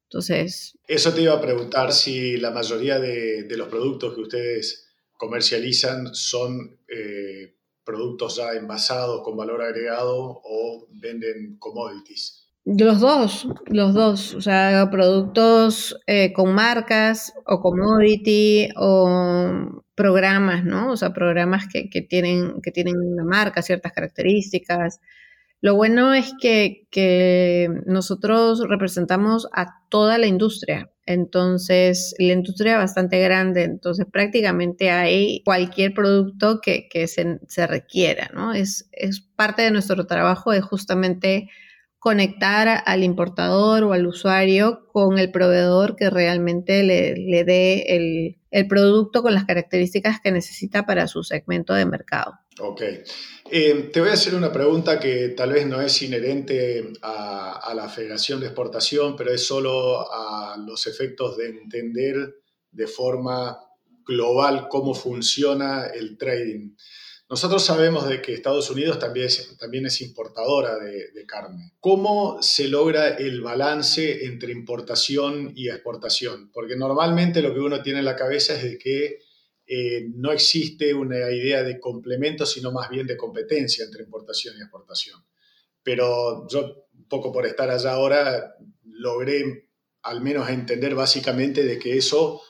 Entonces... 0.03 0.77
Eso 0.87 1.13
te 1.13 1.21
iba 1.21 1.33
a 1.33 1.41
preguntar 1.41 1.93
si 1.93 2.35
la 2.35 2.51
mayoría 2.51 2.99
de, 2.99 3.47
los 3.55 3.69
productos 3.69 4.13
que 4.13 4.21
ustedes 4.21 4.93
comercializan 5.13 6.13
son 6.13 6.77
eh, 6.89 7.55
productos 7.85 8.35
ya 8.35 8.51
envasados 8.51 9.21
con 9.23 9.37
valor 9.37 9.61
agregado 9.61 10.41
o 10.43 10.85
venden 10.91 11.55
commodities. 11.59 12.49
Los 12.65 12.99
dos, 12.99 13.47
los 13.67 13.93
dos, 13.93 14.35
o 14.35 14.41
sea, 14.41 14.89
productos 14.91 15.97
eh, 16.07 16.33
con 16.33 16.53
marcas 16.53 17.33
o 17.45 17.59
commodity 17.59 18.69
o 18.77 19.82
programas, 19.95 20.63
¿no? 20.63 20.91
O 20.91 20.97
sea, 20.97 21.13
programas 21.13 21.67
que, 21.67 21.89
que, 21.89 22.01
tienen, 22.01 22.61
que 22.61 22.71
tienen 22.71 22.97
una 22.97 23.23
marca, 23.23 23.61
ciertas 23.61 23.91
características. 23.91 24.99
Lo 25.61 25.75
bueno 25.75 26.13
es 26.13 26.33
que, 26.41 26.87
que, 26.91 27.69
nosotros 27.85 28.61
representamos 28.67 29.47
a 29.53 29.81
toda 29.89 30.17
la 30.17 30.27
industria. 30.27 30.89
Entonces, 31.05 32.15
la 32.17 32.33
industria 32.33 32.73
es 32.73 32.77
bastante 32.79 33.19
grande, 33.21 33.63
entonces 33.63 34.05
prácticamente 34.11 34.89
hay 34.89 35.41
cualquier 35.43 35.93
producto 35.93 36.61
que, 36.61 36.87
que 36.89 37.07
se, 37.07 37.39
se, 37.47 37.67
requiera, 37.67 38.29
¿no? 38.33 38.53
Es, 38.53 38.89
es 38.93 39.21
parte 39.21 39.63
de 39.63 39.71
nuestro 39.71 40.05
trabajo, 40.07 40.53
es 40.53 40.63
justamente 40.63 41.49
conectar 42.03 42.83
al 42.85 43.01
importador 43.01 43.85
o 43.85 43.93
al 43.93 44.05
usuario 44.05 44.87
con 44.91 45.17
el 45.17 45.31
proveedor 45.31 45.95
que 45.95 46.09
realmente 46.09 46.83
le, 46.83 47.45
dé 47.45 47.83
el, 47.95 48.35
producto 48.67 49.23
con 49.23 49.33
las 49.33 49.45
características 49.45 50.19
que 50.21 50.31
necesita 50.31 50.85
para 50.85 51.07
su 51.07 51.23
segmento 51.23 51.73
de 51.73 51.85
mercado. 51.85 52.33
Ok. 52.59 52.81
Eh, 53.49 53.89
te 53.91 53.99
voy 53.99 54.09
a 54.09 54.13
hacer 54.13 54.35
una 54.35 54.51
pregunta 54.51 54.99
que 54.99 55.29
tal 55.29 55.53
vez 55.53 55.65
no 55.65 55.81
es 55.81 56.01
inherente 56.01 56.93
a, 57.01 57.73
la 57.75 57.89
Federación 57.89 58.39
de 58.39 58.47
Exportación, 58.47 59.15
pero 59.15 59.31
es 59.31 59.45
solo 59.45 60.11
a 60.11 60.55
los 60.57 60.85
efectos 60.85 61.37
de 61.37 61.47
entender 61.47 62.35
de 62.71 62.87
forma 62.87 63.57
global 64.05 64.67
cómo 64.69 64.93
funciona 64.93 65.87
el 65.87 66.17
trading. 66.17 66.75
Nosotros 67.33 67.65
sabemos 67.65 68.07
de 68.07 68.21
que 68.21 68.31
Estados 68.31 68.69
Unidos 68.69 68.99
también 68.99 69.25
es, 69.25 69.57
también 69.57 69.87
es 69.87 70.01
importadora 70.01 70.77
de, 70.77 71.25
carne. 71.25 71.73
¿Cómo 71.79 72.39
se 72.43 72.67
logra 72.67 73.07
el 73.07 73.41
balance 73.41 74.25
entre 74.25 74.51
importación 74.51 75.51
y 75.55 75.67
exportación? 75.67 76.51
Porque 76.51 76.75
normalmente 76.75 77.41
lo 77.41 77.51
que 77.51 77.59
uno 77.59 77.81
tiene 77.81 77.97
en 77.97 78.05
la 78.05 78.15
cabeza 78.15 78.53
es 78.53 78.61
de 78.61 78.77
que 78.77 79.17
eh, 79.65 80.05
no 80.13 80.31
existe 80.31 80.93
una 80.93 81.31
idea 81.31 81.63
de 81.63 81.79
complemento, 81.79 82.45
sino 82.45 82.71
más 82.71 82.87
bien 82.91 83.07
de 83.07 83.17
competencia 83.17 83.83
entre 83.83 84.03
importación 84.03 84.55
y 84.55 84.61
exportación. 84.61 85.19
Pero 85.81 86.47
yo, 86.47 86.85
un 86.93 87.07
poco 87.07 87.31
por 87.31 87.47
estar 87.47 87.67
allá 87.67 87.93
ahora, 87.93 88.57
logré 88.83 89.69
al 90.03 90.21
menos 90.21 90.47
entender 90.49 90.93
básicamente 90.93 91.63
de 91.63 91.79
que 91.79 91.97
eso 91.97 92.43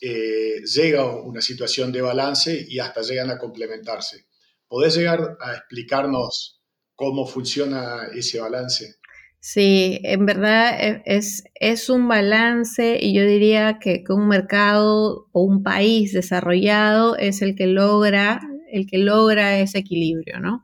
eh, 0.00 0.62
llega 0.64 1.02
a 1.02 1.14
una 1.14 1.42
situación 1.42 1.92
de 1.92 2.00
balance 2.00 2.64
y 2.66 2.78
hasta 2.78 3.02
llegan 3.02 3.28
a 3.28 3.36
complementarse. 3.36 4.29
¿Podés 4.70 4.94
llegar 4.94 5.36
a 5.40 5.56
explicarnos 5.56 6.62
cómo 6.94 7.26
funciona 7.26 8.06
ese 8.14 8.38
balance? 8.38 9.00
Sí, 9.40 9.98
en 10.04 10.26
verdad 10.26 10.78
e, 10.80 11.02
es, 11.06 11.42
es 11.56 11.90
un 11.90 12.06
balance 12.06 12.96
y 13.02 13.12
yo 13.12 13.24
diría 13.24 13.80
que, 13.80 14.04
un 14.10 14.28
mercado 14.28 15.26
o 15.32 15.42
un 15.42 15.64
país 15.64 16.12
desarrollado 16.12 17.16
es 17.16 17.42
el 17.42 17.56
que 17.56 17.66
logra, 17.66 18.40
el 18.70 18.86
que 18.86 18.98
logra 18.98 19.58
ese 19.58 19.78
equilibrio, 19.78 20.38
¿no? 20.38 20.62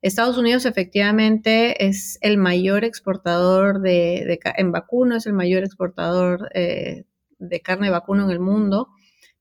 Estados 0.00 0.38
Unidos 0.38 0.64
efectivamente 0.64 1.86
es 1.86 2.18
el 2.22 2.38
mayor 2.38 2.84
exportador 2.84 3.82
de, 3.82 4.40
en 4.56 4.72
vacuno, 4.72 5.16
es 5.16 5.26
el 5.26 5.34
mayor 5.34 5.62
exportador 5.62 6.48
eh, 6.54 7.04
de 7.38 7.60
carne 7.60 7.88
de 7.88 7.92
vacuno 7.92 8.24
en 8.24 8.30
el 8.30 8.40
mundo, 8.40 8.88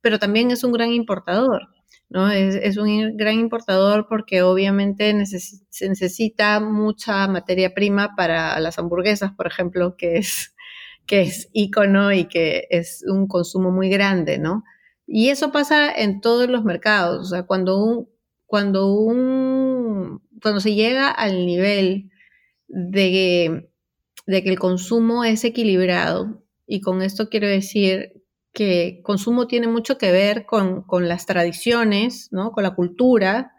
pero 0.02 0.20
también 0.20 0.52
es 0.52 0.66
un 0.66 0.74
gran 0.74 0.92
importador. 0.92 1.75
¿No? 2.10 2.30
Es, 2.32 2.78
un 2.78 3.18
gran 3.18 3.36
importador 3.36 4.08
porque 4.08 4.42
obviamente 4.42 5.14
se 5.26 5.90
necesita 5.90 6.60
mucha 6.60 7.28
materia 7.28 7.74
prima 7.74 8.16
para 8.16 8.60
las 8.60 8.80
hamburguesas, 8.80 9.32
por 9.34 9.48
ejemplo, 9.48 9.96
que 9.98 10.18
es, 10.18 10.56
que 11.06 11.22
es 11.22 11.50
ícono 11.54 12.12
y 12.12 12.26
que 12.26 12.68
es 12.70 13.04
un 13.08 13.28
consumo 13.28 13.72
muy 13.72 13.90
grande, 13.90 14.38
¿no? 14.38 14.64
Y 15.08 15.30
eso 15.30 15.52
pasa 15.52 15.92
en 15.92 16.20
todos 16.22 16.50
los 16.50 16.64
mercados, 16.64 17.28
o 17.28 17.30
sea, 17.36 17.44
cuando 17.44 17.84
un, 17.84 18.10
cuando 18.46 18.94
un, 18.94 20.22
cuando 20.42 20.60
se 20.60 20.74
llega 20.74 21.10
al 21.12 21.46
nivel 21.46 22.10
de, 22.68 23.70
de 24.26 24.44
que 24.44 24.50
el 24.50 24.60
consumo 24.60 25.24
es 25.24 25.44
equilibrado. 25.44 26.44
Y 26.68 26.82
con 26.82 27.02
esto 27.02 27.30
quiero 27.30 27.48
decir 27.48 28.25
que 28.56 29.02
consumo 29.04 29.46
tiene 29.46 29.68
mucho 29.68 30.00
que 30.00 30.12
ver 30.12 30.46
con, 30.46 30.86
las 31.02 31.28
tradiciones, 31.28 32.30
¿no? 32.32 32.54
con 32.54 32.64
la 32.64 32.74
cultura, 32.74 33.52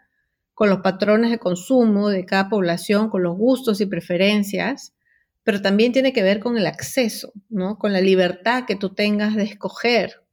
con 0.53 0.69
los 0.69 0.79
patrones 0.79 1.29
de 1.29 1.37
consumo 1.37 2.09
de 2.09 2.25
cada 2.25 2.49
población, 2.49 3.09
con 3.09 3.21
los 3.23 3.37
gustos 3.37 3.79
y 3.79 3.85
preferencias, 3.85 4.95
pero 5.43 5.61
también 5.61 5.93
tiene 5.93 6.11
que 6.11 6.23
ver 6.23 6.39
con 6.39 6.57
el 6.57 6.65
acceso, 6.65 7.31
¿no? 7.47 7.77
con 7.77 7.93
la 7.93 8.01
libertad 8.01 8.65
que 8.65 8.75
tú 8.75 8.95
tengas 8.95 9.35
de 9.35 9.43
escoger, 9.43 10.23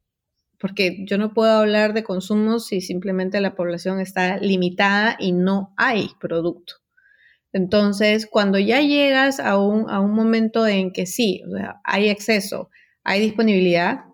porque 0.59 1.05
yo 1.05 1.19
no 1.19 1.33
puedo 1.33 1.51
hablar 1.51 1.93
de 1.93 2.03
consumo 2.03 2.59
si 2.59 2.81
simplemente 2.81 3.39
la 3.39 3.55
población 3.55 3.99
está 3.99 4.37
limitada 4.37 5.15
y 5.19 5.31
no 5.31 5.75
hay 5.77 6.09
producto. 6.19 6.77
Entonces, 7.53 8.27
cuando 8.29 8.57
ya 8.57 8.81
llegas 8.81 9.39
a 9.39 9.57
un, 9.57 9.89
a 9.91 9.99
un 10.01 10.11
momento 10.11 10.65
en 10.65 10.91
que 10.91 11.05
sí, 11.05 11.43
hay 11.83 12.09
acceso, 12.09 12.69
hay 13.03 13.21
disponibilidad, 13.21 14.05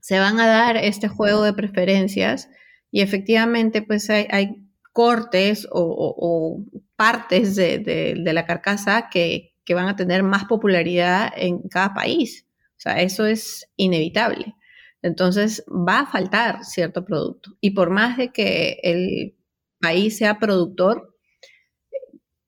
se 0.00 0.18
van 0.18 0.40
a 0.40 0.46
dar 0.46 0.76
este 0.76 1.08
juego 1.08 1.42
de 1.42 1.52
preferencias 1.52 2.48
y 2.90 3.02
efectivamente 3.02 3.82
pues 3.82 4.10
hay, 4.10 4.66
cortes 4.92 5.68
o, 5.70 6.64
partes 6.96 7.54
de, 7.54 8.14
la 8.16 8.44
carcasa 8.44 9.08
que, 9.10 9.54
que, 9.64 9.74
van 9.74 9.86
a 9.86 9.96
tener 9.96 10.22
más 10.22 10.46
popularidad 10.46 11.32
en 11.36 11.60
cada 11.68 11.94
país. 11.94 12.46
O 12.72 12.80
sea, 12.80 13.00
eso 13.00 13.24
es 13.24 13.70
inevitable. 13.76 14.56
Entonces 15.02 15.64
va 15.68 16.00
a 16.00 16.06
faltar 16.06 16.64
cierto 16.64 17.04
producto. 17.04 17.56
Y 17.60 17.70
por 17.70 17.90
más 17.90 18.16
de 18.16 18.32
que 18.32 18.80
el 18.82 19.36
país 19.80 20.18
sea 20.18 20.38
productor, 20.38 21.09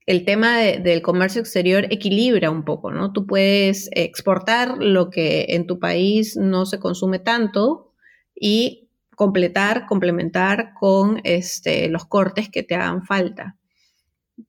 el 0.07 0.25
tema 0.25 0.59
del 0.59 1.01
comercio 1.03 1.41
exterior 1.41 1.87
equilibra 1.91 2.51
un 2.51 2.65
poco, 2.65 2.91
¿no? 2.91 3.13
Tú 3.13 3.27
puedes 3.27 3.89
exportar 3.93 4.79
lo 4.79 5.11
que 5.11 5.47
en 5.51 5.67
tu 5.67 5.79
país 5.79 6.37
no 6.37 6.67
se 6.67 6.81
consume 6.81 7.21
tanto 7.21 7.93
y 8.35 8.89
completar, 9.15 9.87
complementar 9.87 10.73
con 10.79 11.21
este, 11.23 11.89
los 11.89 12.07
cortes 12.07 12.49
que 12.49 12.65
te 12.65 12.75
hagan 12.75 13.05
falta. 13.05 13.57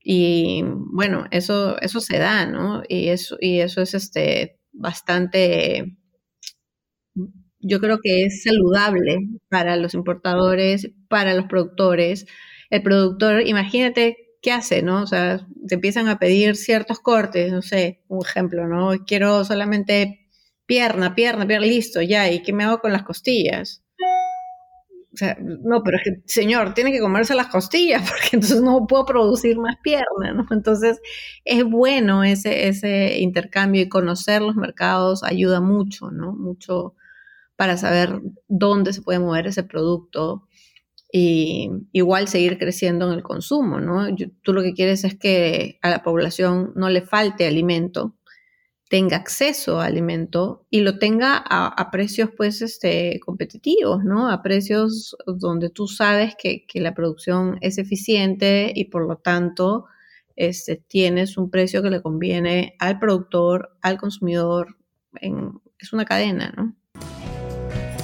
Y 0.04 0.64
bueno, 0.66 1.26
eso, 1.30 1.80
eso 1.82 2.00
se 2.00 2.18
da, 2.18 2.48
¿no? 2.48 2.82
Y 2.88 3.10
eso, 3.10 3.38
y 3.40 3.60
eso 3.60 3.82
es 3.82 3.94
este, 3.94 4.58
bastante, 4.72 5.96
yo 7.60 7.80
creo 7.80 8.00
que 8.02 8.24
es 8.26 8.42
saludable 8.44 9.20
para 9.50 9.76
los 9.76 9.94
importadores, 9.94 10.90
para 11.10 11.36
los 11.36 11.46
productores. 11.46 12.26
El 12.72 12.82
productor, 12.82 13.48
imagínate 13.48 14.23
¿qué 14.44 14.52
hace, 14.52 14.84
no? 14.84 15.02
O 15.02 15.08
sea, 15.08 15.48
te 15.68 15.76
empiezan 15.76 16.10
a 16.10 16.20
pedir 16.20 16.58
ciertos 16.58 17.00
cortes, 17.00 17.52
no 17.52 17.62
sé, 17.64 18.04
un 18.10 18.24
ejemplo, 18.24 18.68
¿no? 18.68 18.92
Quiero 19.08 19.44
solamente 19.46 20.30
pierna, 20.66 21.16
pierna, 21.16 21.48
pierna, 21.48 21.66
listo, 21.66 22.02
ya, 22.02 22.30
¿y 22.30 22.44
qué 22.44 22.54
me 22.54 22.66
hago 22.66 22.80
con 22.80 22.92
las 22.92 23.04
costillas? 23.04 23.84
O 25.14 25.18
sea, 25.18 25.38
no, 25.40 25.82
pero 25.84 25.98
es 25.98 26.04
que, 26.04 26.24
señor, 26.26 26.74
tiene 26.74 26.92
que 26.92 27.00
comerse 27.00 27.36
las 27.36 27.48
costillas 27.48 28.02
porque 28.10 28.30
entonces 28.34 28.62
no 28.62 28.86
puedo 28.86 29.06
producir 29.06 29.58
más 29.58 29.78
pierna, 29.82 30.34
¿no? 30.34 30.46
Entonces, 30.52 31.00
es 31.46 31.64
bueno 31.64 32.24
ese, 32.24 32.68
ese 32.68 33.20
intercambio 33.20 33.82
y 33.82 33.90
conocer 33.90 34.42
los 34.42 34.56
mercados 34.56 35.24
ayuda 35.24 35.62
mucho, 35.62 36.12
¿no? 36.12 36.34
Mucho 36.34 36.96
para 37.56 37.78
saber 37.78 38.22
dónde 38.50 38.92
se 38.92 39.02
puede 39.02 39.20
mover 39.20 39.48
ese 39.48 39.64
producto 39.64 40.48
y 41.16 41.70
igual 41.92 42.28
seguir 42.28 42.58
creciendo 42.58 43.06
en 43.08 43.14
el 43.14 43.22
consumo, 43.22 43.80
¿no? 43.80 44.08
tú 44.42 44.52
lo 44.52 44.64
que 44.64 44.74
quieres 44.74 45.04
es 45.04 45.16
que 45.16 45.78
a 45.84 45.92
la 45.92 46.02
población 46.02 46.74
no 46.76 46.90
le 46.90 47.04
falte 47.04 47.46
alimento, 47.46 48.16
tenga 48.90 49.18
acceso 49.18 49.80
a 49.80 49.86
alimento 49.86 50.66
y 50.72 50.82
lo 50.82 50.98
tenga 50.98 51.38
a, 51.38 51.92
precios 51.92 52.32
pues 52.36 52.64
este, 52.64 53.20
competitivos, 53.20 54.04
¿no? 54.04 54.28
A 54.28 54.42
precios 54.42 55.16
donde 55.28 55.70
tú 55.70 55.88
sabes 55.88 56.34
que, 56.36 56.66
la 56.74 56.96
producción 56.96 57.60
es 57.62 57.78
eficiente 57.78 58.72
y 58.74 58.86
por 58.86 59.08
lo 59.08 59.18
tanto 59.18 59.86
este, 60.36 60.78
tienes 60.78 61.38
un 61.38 61.52
precio 61.52 61.84
que 61.84 61.92
le 61.92 62.02
conviene 62.02 62.76
al 62.80 62.98
productor, 62.98 63.78
al 63.84 64.00
consumidor, 64.00 64.78
es 65.78 65.94
una 65.94 66.06
cadena, 66.06 66.52
¿no? 66.58 66.76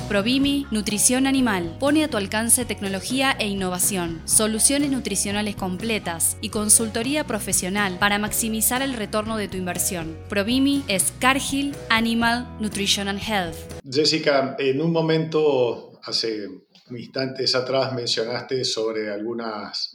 Provimi 0.10 0.65
Nutrición 0.72 1.28
Animal 1.28 1.78
pone 1.80 2.04
a 2.04 2.08
tu 2.08 2.17
alcance 2.17 2.65
tecnología 2.65 3.36
e 3.38 3.48
innovación, 3.48 4.24
soluciones 4.26 4.89
nutricionales 4.89 5.56
completas 5.56 6.36
y 6.41 6.50
consultoría 6.50 7.28
profesional 7.28 8.00
para 8.00 8.17
maximizar 8.17 8.82
el 8.82 8.93
retorno 8.93 9.38
de 9.38 9.48
tu 9.48 9.58
inversión. 9.58 10.17
Provimi 10.28 10.84
es 10.88 11.13
Cargill 11.19 11.76
Animal 11.91 12.48
Nutrition 12.60 13.08
and 13.08 13.22
Health. 13.22 13.56
Jessica, 13.88 14.56
en 14.58 14.82
un 14.82 14.91
momento, 14.91 16.00
hace 16.02 16.48
instantes 16.89 17.54
atrás, 17.54 17.93
mencionaste 17.93 18.65
sobre 18.65 19.12
algunas, 19.12 19.88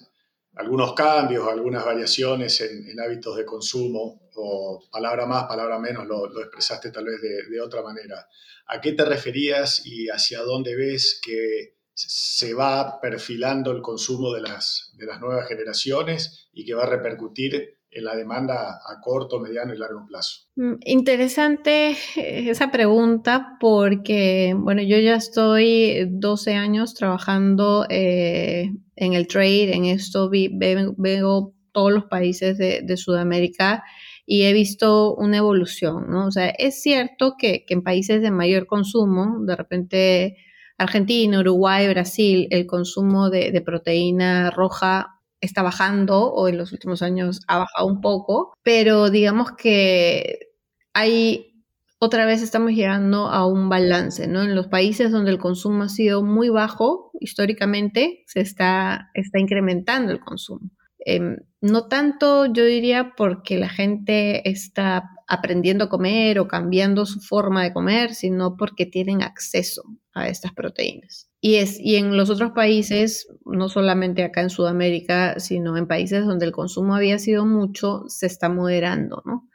algunos 0.56 0.94
cambios, 0.94 1.48
algunas 1.48 1.84
variaciones 1.84 2.60
en, 2.60 3.00
hábitos 3.00 3.36
de 3.36 3.44
consumo, 3.44 4.28
o 4.36 4.82
palabra 4.90 5.26
más, 5.26 5.44
palabra 5.44 5.78
menos, 5.78 6.06
lo, 6.06 6.26
expresaste 6.40 6.90
tal 6.90 7.04
vez 7.04 7.20
de 7.20 7.60
otra 7.60 7.82
manera. 7.82 8.26
¿A 8.66 8.80
qué 8.80 8.92
te 8.92 9.04
referías 9.04 9.84
y 9.84 10.08
hacia 10.08 10.40
dónde 10.42 10.74
ves 10.74 11.20
que 11.22 11.74
se 11.94 12.54
va 12.54 13.00
perfilando 13.00 13.70
el 13.70 13.82
consumo 13.82 14.32
de 14.32 14.40
las, 14.40 14.92
de 14.96 15.06
las 15.06 15.20
nuevas 15.20 15.46
generaciones 15.46 16.48
y 16.52 16.64
que 16.64 16.74
va 16.74 16.84
a 16.84 16.90
repercutir 16.90 17.78
en 17.94 18.04
la 18.04 18.16
demanda 18.16 18.80
a 18.86 19.00
corto, 19.00 19.40
mediano 19.40 19.72
y 19.72 19.78
largo 19.78 20.04
plazo? 20.06 20.48
Mm, 20.56 20.74
interesante 20.84 21.90
eh, 22.16 22.50
esa 22.50 22.70
pregunta 22.70 23.56
porque, 23.60 24.54
bueno, 24.56 24.82
yo 24.82 24.98
ya 24.98 25.16
estoy 25.16 26.06
12 26.10 26.54
años 26.54 26.94
trabajando 26.94 27.86
eh, 27.88 28.70
en 28.96 29.12
el 29.14 29.26
trade, 29.26 29.74
en 29.74 29.84
esto, 29.86 30.30
veo 30.30 31.54
todos 31.72 31.92
los 31.92 32.04
países 32.04 32.58
de, 32.58 32.82
de 32.82 32.96
Sudamérica 32.96 33.82
y 34.26 34.42
he 34.42 34.52
visto 34.52 35.14
una 35.14 35.38
evolución, 35.38 36.06
¿no? 36.08 36.26
O 36.26 36.30
sea, 36.30 36.48
es 36.48 36.80
cierto 36.82 37.34
que, 37.38 37.64
en 37.68 37.82
países 37.82 38.22
de 38.22 38.30
mayor 38.30 38.66
consumo, 38.66 39.44
de 39.44 39.56
repente 39.56 40.36
Argentina, 40.78 41.40
Uruguay, 41.40 41.88
Brasil, 41.88 42.48
el 42.50 42.66
consumo 42.66 43.30
de, 43.30 43.60
proteína 43.64 44.50
roja 44.50 45.13
está 45.40 45.62
bajando 45.62 46.32
o 46.32 46.48
en 46.48 46.58
los 46.58 46.72
últimos 46.72 47.02
años 47.02 47.40
ha 47.48 47.58
bajado 47.58 47.86
un 47.86 48.00
poco, 48.00 48.54
pero 48.62 49.10
digamos 49.10 49.52
que 49.52 50.50
hay 50.92 51.54
otra 51.98 52.26
vez 52.26 52.42
estamos 52.42 52.72
llegando 52.72 53.28
a 53.28 53.46
un 53.46 53.68
balance, 53.68 54.26
¿no? 54.26 54.42
En 54.42 54.54
los 54.54 54.68
países 54.68 55.10
donde 55.10 55.30
el 55.30 55.38
consumo 55.38 55.84
ha 55.84 55.88
sido 55.88 56.22
muy 56.22 56.48
bajo 56.50 57.10
históricamente, 57.18 58.24
se 58.26 58.40
está, 58.40 59.10
está 59.14 59.38
incrementando 59.38 60.12
el 60.12 60.20
consumo. 60.20 60.70
Em, 60.98 61.36
no 61.60 61.88
tanto, 61.88 62.46
yo 62.46 62.64
diría, 62.64 63.14
porque 63.16 63.58
la 63.58 63.68
gente 63.68 64.48
está 64.48 65.10
aprendiendo 65.26 65.84
a 65.84 65.88
comer 65.88 66.38
o 66.38 66.48
cambiando 66.48 67.06
su 67.06 67.20
forma 67.20 67.62
de 67.62 67.72
comer, 67.72 68.14
sino 68.14 68.56
porque 68.56 68.86
tienen 68.86 69.22
acceso 69.22 69.82
a 70.12 70.28
estas 70.28 70.52
proteínas. 70.52 71.30
Y, 71.46 71.56
es, 71.56 71.78
y 71.78 71.96
en 71.96 72.16
los 72.16 72.30
otros 72.30 72.52
países, 72.52 73.28
no 73.44 73.68
solamente 73.68 74.22
acá 74.22 74.40
en 74.40 74.48
Sudamérica, 74.48 75.38
sino 75.38 75.76
en 75.76 75.86
países 75.86 76.24
donde 76.24 76.46
el 76.46 76.52
consumo 76.52 76.94
había 76.94 77.18
sido 77.18 77.44
mucho, 77.44 78.04
se 78.08 78.24
está 78.24 78.48
moderando, 78.48 79.22
¿no? 79.26 79.46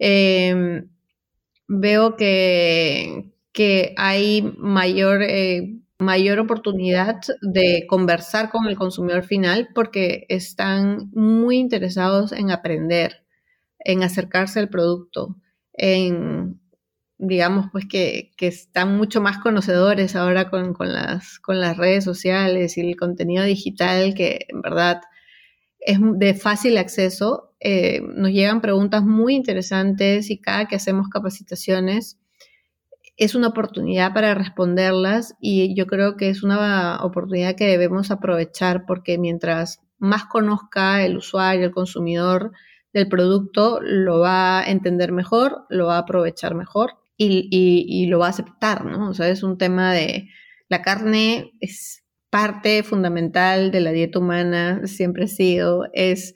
Em, 0.00 0.88
veo 1.68 2.16
que, 2.16 3.30
que 3.52 3.94
hay 3.96 4.52
mayor 4.58 5.22
eh, 5.22 5.78
mayor 6.00 6.40
oportunidad 6.40 7.20
de 7.40 7.86
conversar 7.88 8.50
con 8.50 8.66
el 8.66 8.76
consumidor 8.76 9.22
final 9.22 9.68
porque 9.76 10.26
están 10.28 11.08
muy 11.12 11.58
interesados 11.58 12.32
en 12.32 12.50
aprender, 12.50 13.24
en 13.78 14.02
acercarse 14.02 14.58
al 14.58 14.70
producto, 14.70 15.36
en, 15.72 16.60
digamos, 17.18 17.66
pues 17.72 17.86
que, 17.86 18.32
están 18.38 18.96
mucho 18.96 19.20
más 19.20 19.38
conocedores 19.38 20.16
ahora 20.16 20.50
con, 20.50 20.74
las, 20.78 21.76
redes 21.76 22.04
sociales 22.04 22.78
y 22.78 22.80
el 22.80 22.96
contenido 22.96 23.44
digital 23.44 24.14
que 24.14 24.46
en 24.48 24.62
verdad 24.62 25.00
es 25.80 25.98
de 26.00 26.34
fácil 26.34 26.78
acceso. 26.78 27.54
Eh, 27.60 28.00
nos 28.02 28.30
llegan 28.30 28.60
preguntas 28.60 29.02
muy 29.02 29.34
interesantes 29.34 30.30
y 30.30 30.38
cada 30.40 30.66
que 30.66 30.76
hacemos 30.76 31.08
capacitaciones, 31.08 32.18
es 33.16 33.34
una 33.34 33.48
oportunidad 33.48 34.14
para 34.14 34.34
responderlas 34.34 35.34
y 35.40 35.74
yo 35.74 35.88
creo 35.88 36.16
que 36.16 36.30
es 36.30 36.44
una 36.44 37.02
oportunidad 37.02 37.56
que 37.56 37.66
debemos 37.66 38.12
aprovechar 38.12 38.86
porque 38.86 39.18
mientras 39.18 39.80
más 39.98 40.26
conozca 40.26 41.04
el 41.04 41.16
usuario, 41.16 41.66
el 41.66 41.72
consumidor 41.72 42.52
del 42.92 43.08
producto, 43.08 43.80
lo 43.82 44.20
va 44.20 44.60
a 44.60 44.70
entender 44.70 45.10
mejor, 45.10 45.64
lo 45.68 45.86
va 45.86 45.96
a 45.96 46.00
aprovechar 46.00 46.54
mejor 46.54 46.92
y, 47.18 48.06
lo 48.06 48.20
va 48.20 48.26
a 48.26 48.30
aceptar, 48.30 48.84
¿no? 48.84 49.10
O 49.10 49.14
sea, 49.14 49.28
es 49.28 49.42
un 49.42 49.58
tema 49.58 49.92
de 49.92 50.28
la 50.68 50.82
carne 50.82 51.52
es 51.60 52.04
parte 52.30 52.82
fundamental 52.82 53.70
de 53.70 53.80
la 53.80 53.90
dieta 53.90 54.18
humana, 54.18 54.86
siempre 54.86 55.24
ha 55.24 55.28
sido, 55.28 55.86
es 55.92 56.34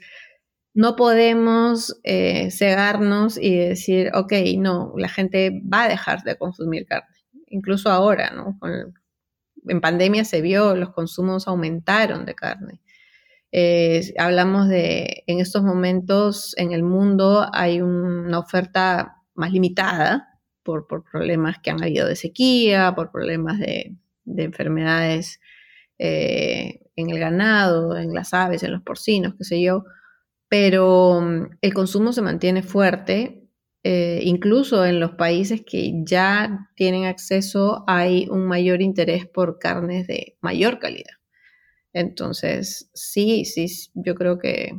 no 0.75 0.97
podemos 0.97 2.01
eh, 2.03 2.51
cegarnos 2.51 3.37
y 3.38 3.57
decir, 3.57 4.11
ok, 4.14 4.33
no, 4.57 4.95
la 4.97 5.09
gente 5.09 5.61
va 5.71 5.85
a 5.85 5.88
dejar 5.88 6.23
de 6.23 6.37
consumir 6.37 6.87
carne. 6.87 7.14
Incluso 7.49 7.90
ahora, 7.90 8.31
¿no? 8.31 8.59
en 9.68 9.81
pandemia 9.81 10.25
se 10.25 10.40
vio, 10.40 10.75
los 10.75 10.90
consumos 10.90 11.47
aumentaron 11.47 12.25
de 12.25 12.35
carne. 12.35 12.81
Eh, 13.53 14.14
hablamos 14.18 14.68
de, 14.68 15.25
en 15.27 15.40
estos 15.40 15.62
momentos 15.62 16.55
en 16.57 16.73
el 16.73 16.83
mundo 16.83 17.47
hay 17.53 17.83
una 17.83 18.38
oferta 18.38 19.16
más 19.35 19.53
limitada 19.53 20.32
por, 20.62 20.87
problemas 20.87 21.59
que 21.62 21.70
han 21.70 21.83
habido 21.83 22.07
de 22.07 22.16
sequía, 22.16 22.94
por 22.94 23.11
problemas 23.11 23.59
de, 23.59 23.96
enfermedades 24.25 25.40
eh, 25.98 26.81
en 26.96 27.11
el 27.11 27.18
ganado, 27.18 27.96
en 27.96 28.14
las 28.14 28.35
aves, 28.35 28.62
en 28.62 28.72
los 28.72 28.83
porcinos, 28.83 29.35
qué 29.37 29.44
sé 29.44 29.62
yo, 29.62 29.85
pero 30.48 31.20
mm, 31.20 31.59
el 31.61 31.75
consumo 31.75 32.12
se 32.12 32.22
mantiene 32.22 32.62
fuerte. 32.62 33.38
Eh, 33.85 34.20
incluso 34.22 34.87
en 34.87 35.01
los 35.01 35.12
países 35.12 35.62
que 35.66 35.92
ya 36.05 36.68
tienen 36.77 37.05
acceso 37.07 37.83
hay 37.88 38.29
un 38.31 38.46
mayor 38.46 38.81
interés 38.81 39.27
por 39.27 39.59
carnes 39.59 40.07
de 40.07 40.37
mayor 40.40 40.79
calidad. 40.79 41.16
Entonces, 41.92 42.90
sí, 42.94 43.44
sí, 43.44 43.66
yo 43.94 44.14
creo 44.14 44.38
que, 44.38 44.72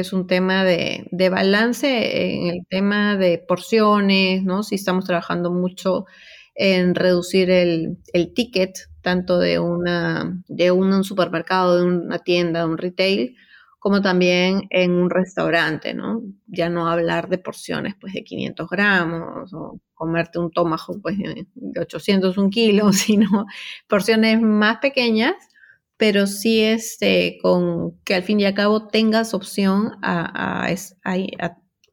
es 0.00 0.12
un 0.12 0.26
tema 0.26 0.64
de, 0.64 1.06
balance 1.30 2.34
en 2.34 2.46
el 2.48 2.66
tema 2.68 3.16
de 3.16 3.38
porciones, 3.38 4.42
¿no? 4.42 4.62
Si 4.62 4.74
estamos 4.74 5.04
trabajando 5.04 5.50
mucho 5.50 6.06
en 6.54 6.94
reducir 6.94 7.50
el, 7.50 7.98
ticket, 8.34 8.78
tanto 9.02 9.38
de, 9.38 9.58
una, 9.58 10.42
de 10.46 10.70
un 10.70 11.04
supermercado, 11.04 11.78
de 11.78 11.84
una 11.84 12.18
tienda, 12.18 12.60
de 12.60 12.66
un 12.66 12.78
retail, 12.78 13.36
como 13.78 14.00
también 14.00 14.62
en 14.70 14.92
un 14.92 15.10
restaurante, 15.10 15.92
¿no? 15.92 16.22
Ya 16.46 16.70
no 16.70 16.88
hablar 16.88 17.28
de 17.28 17.38
porciones 17.38 17.94
pues 18.00 18.14
de 18.14 18.24
500 18.24 18.68
gramos 18.70 19.52
o 19.52 19.78
comerte 19.92 20.38
un 20.38 20.50
tomajo 20.50 21.00
pues 21.02 21.18
de 21.18 21.80
800 21.80 22.38
un 22.38 22.50
kilo, 22.50 22.92
sino 22.92 23.46
porciones 23.88 24.40
más 24.40 24.78
pequeñas 24.78 25.34
pero 25.96 26.26
sí 26.26 26.60
este, 26.62 27.38
con 27.40 28.00
que 28.04 28.14
al 28.14 28.22
fin 28.22 28.40
y 28.40 28.44
al 28.44 28.54
cabo 28.54 28.88
tengas 28.88 29.34
opción 29.34 29.92
a, 30.02 30.68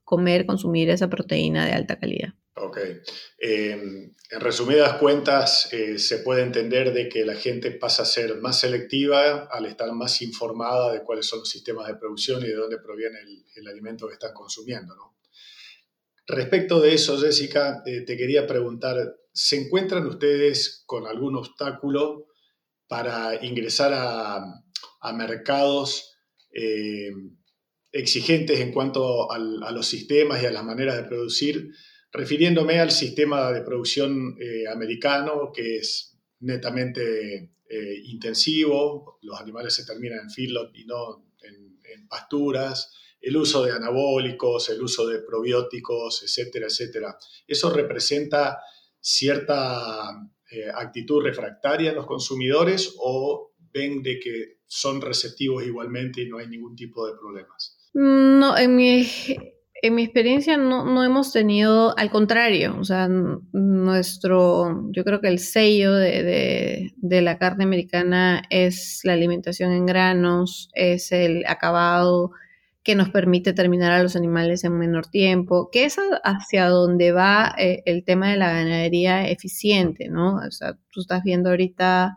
comer, 0.04 0.46
consumir 0.46 0.90
esa 0.90 1.10
proteína 1.10 1.66
de 1.66 1.72
alta 1.72 1.98
calidad. 1.98 2.34
Ok. 2.56 2.78
Em, 3.38 4.12
en 4.30 4.40
resumidas 4.40 4.98
cuentas, 4.98 5.72
eh, 5.72 5.98
se 5.98 6.20
puede 6.20 6.44
entender 6.44 6.94
de 6.94 7.08
que 7.08 7.26
la 7.26 7.36
gente 7.36 7.72
pasa 7.72 8.04
a 8.04 8.06
ser 8.06 8.38
más 8.42 8.60
selectiva 8.60 9.48
al 9.52 9.66
estar 9.66 9.92
más 9.94 10.22
informada 10.22 10.92
de 10.92 11.04
cuáles 11.04 11.28
son 11.28 11.40
los 11.40 11.50
sistemas 11.50 11.88
de 11.88 11.96
producción 11.96 12.44
y 12.44 12.48
de 12.48 12.56
dónde 12.56 12.78
proviene 12.80 13.20
el, 13.56 13.68
alimento 13.68 14.08
que 14.08 14.14
están 14.14 14.34
consumiendo. 14.34 14.96
¿no? 14.96 15.18
Respecto 16.28 16.80
de 16.82 16.94
eso, 16.94 17.18
Jessica, 17.18 17.84
eh, 17.86 18.02
te 18.02 18.18
quería 18.18 18.46
preguntar, 18.46 19.18
¿se 19.32 19.58
encuentran 19.58 20.06
ustedes 20.08 20.84
con 20.86 21.08
algún 21.08 21.36
obstáculo 21.38 22.28
para 22.92 23.42
ingresar 23.46 23.94
a, 23.94 25.14
mercados 25.14 26.14
eh, 26.54 27.10
exigentes 27.90 28.60
en 28.60 28.74
cuanto 28.74 29.32
a 29.32 29.40
los 29.40 29.88
sistemas 29.88 30.44
y 30.44 30.46
a 30.46 30.52
las 30.52 30.66
maneras 30.66 30.98
de 30.98 31.06
producir, 31.06 31.72
refiriéndome 32.12 32.82
al 32.82 32.92
sistema 32.92 33.50
de 33.54 33.62
producción 33.62 34.36
eh, 34.42 34.68
americano, 34.68 35.54
que 35.54 35.78
es 35.78 36.20
netamente 36.42 37.54
eh, 37.70 38.02
intensivo, 38.08 39.20
los 39.22 39.40
animales 39.40 39.74
se 39.74 39.86
terminan 39.86 40.20
en 40.24 40.30
feedlot 40.30 40.76
y 40.76 40.84
no 40.84 41.32
en, 41.44 41.80
en 41.86 42.10
pasturas, 42.10 42.94
el 43.22 43.38
uso 43.38 43.64
de 43.64 43.72
anabólicos, 43.72 44.68
el 44.68 44.82
uso 44.82 45.08
de 45.08 45.20
probióticos, 45.20 46.24
etcétera, 46.24 46.68
etcétera. 46.68 47.18
Eso 47.48 47.70
representa 47.70 48.60
cierta 49.00 50.10
eh, 50.52 50.70
actitud 50.74 51.24
refractaria 51.24 51.92
en 51.92 51.96
los 51.96 52.06
consumidores 52.06 52.96
o 53.00 53.54
ven 53.74 54.02
de 54.04 54.20
que 54.20 54.58
son 54.68 55.02
receptivos 55.02 55.66
igualmente 55.66 56.22
y 56.22 56.30
no 56.30 56.38
hay 56.38 56.48
ningún 56.48 56.76
tipo 56.76 57.08
de 57.08 57.14
problemas? 57.20 57.78
No, 57.94 58.58
en 58.58 58.76
mi, 58.76 59.08
en 59.82 59.96
mi 59.96 60.04
experiencia 60.04 60.58
no, 60.58 60.86
no, 60.86 61.04
hemos 61.04 61.32
tenido, 61.32 61.98
al 61.98 62.10
contrario, 62.10 62.76
o 62.80 62.84
sea, 62.84 63.10
nuestro, 63.52 64.90
yo 64.92 65.04
creo 65.04 65.20
que 65.22 65.28
el 65.28 65.40
sello 65.40 65.94
de, 65.94 66.24
de, 66.24 66.94
de, 66.96 67.22
la 67.22 67.38
carne 67.38 67.64
americana 67.64 68.44
es 68.50 69.02
la 69.04 69.14
alimentación 69.14 69.72
en 69.72 69.86
granos, 69.86 70.70
es 70.74 71.12
el 71.12 71.44
acabado, 71.48 72.32
que 72.84 72.96
nos 72.96 73.10
permite 73.10 73.54
terminar 73.54 73.92
a 73.92 74.02
los 74.02 74.16
animales 74.16 74.64
en 74.64 74.78
menor 74.78 75.08
tiempo, 75.08 75.70
que 75.72 75.86
es 75.86 75.98
hacia 76.24 76.68
donde 76.68 77.12
va 77.12 77.54
eh, 77.58 77.84
el 77.86 78.04
tema 78.04 78.30
de 78.32 78.38
la 78.38 78.52
ganadería 78.52 79.28
eficiente, 79.30 80.10
¿no? 80.10 80.38
O 80.38 80.52
sea, 80.52 80.78
tú 80.92 81.02
estás 81.02 81.24
viendo 81.24 81.50
ahorita 81.50 82.16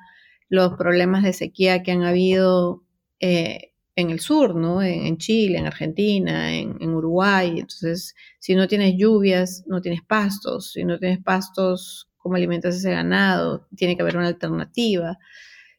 los 0.48 0.74
problemas 0.76 1.22
de 1.22 1.34
sequía 1.34 1.82
que 1.82 1.92
han 1.92 2.02
habido 2.02 2.84
eh, 3.20 3.72
en 3.96 4.10
el 4.10 4.20
sur, 4.20 4.54
¿no? 4.54 4.82
En, 4.82 5.18
Chile, 5.18 5.58
en 5.58 5.66
Argentina, 5.66 6.54
en, 6.54 6.94
Uruguay. 6.94 7.60
Entonces, 7.60 8.14
si 8.40 8.54
no 8.54 8.66
tienes 8.66 8.94
lluvias, 8.96 9.64
no 9.66 9.80
tienes 9.80 10.02
pastos. 10.02 10.72
Si 10.72 10.84
no 10.84 10.98
tienes 10.98 11.22
pastos, 11.22 12.08
¿cómo 12.16 12.36
alimentas 12.36 12.74
ese 12.76 12.90
ganado? 12.90 13.68
Tiene 13.76 13.96
que 13.96 14.02
haber 14.02 14.16
una 14.16 14.28
alternativa. 14.28 15.18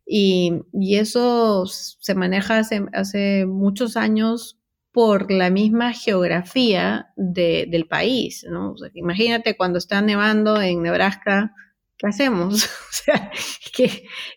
Y, 0.06 0.62
eso 0.96 1.66
se 1.66 2.16
maneja 2.16 2.60
hace, 2.60 2.86
hace 2.94 3.46
muchos 3.46 3.98
años 3.98 4.60
por 4.96 5.30
la 5.30 5.50
misma 5.50 5.92
geografía 5.92 7.08
del 7.18 7.86
país, 7.86 8.46
¿no? 8.50 8.76
imagínate 8.94 9.58
cuando 9.58 9.78
está 9.78 10.02
nevando 10.02 10.62
en 10.62 10.84
Nebraska, 10.84 11.52
¿qué 11.98 12.08
hacemos? 12.08 12.64
o 12.64 12.94
sea, 12.94 13.30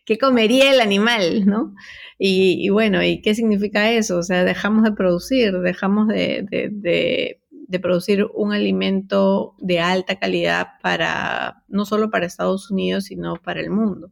¿qué, 0.05 0.19
comería 0.19 0.73
el 0.73 0.81
animal, 0.81 1.47
no? 1.47 1.77
Y, 2.19 2.71
bueno, 2.71 3.05
¿y 3.05 3.23
qué 3.23 3.37
significa 3.37 3.93
eso? 3.93 4.19
O 4.19 4.25
sea, 4.25 4.43
dejamos 4.43 4.83
de 4.83 4.91
producir, 4.91 5.57
dejamos 5.61 6.09
de, 6.09 7.39
producir 7.81 8.27
un 8.35 8.53
alimento 8.53 9.55
de 9.59 9.79
alta 9.79 10.19
calidad 10.19 10.71
para, 10.83 11.63
no 11.69 11.85
solo 11.85 12.11
para 12.11 12.27
Estados 12.27 12.69
Unidos, 12.73 13.05
sino 13.05 13.37
para 13.37 13.61
el 13.61 13.71
mundo. 13.71 14.11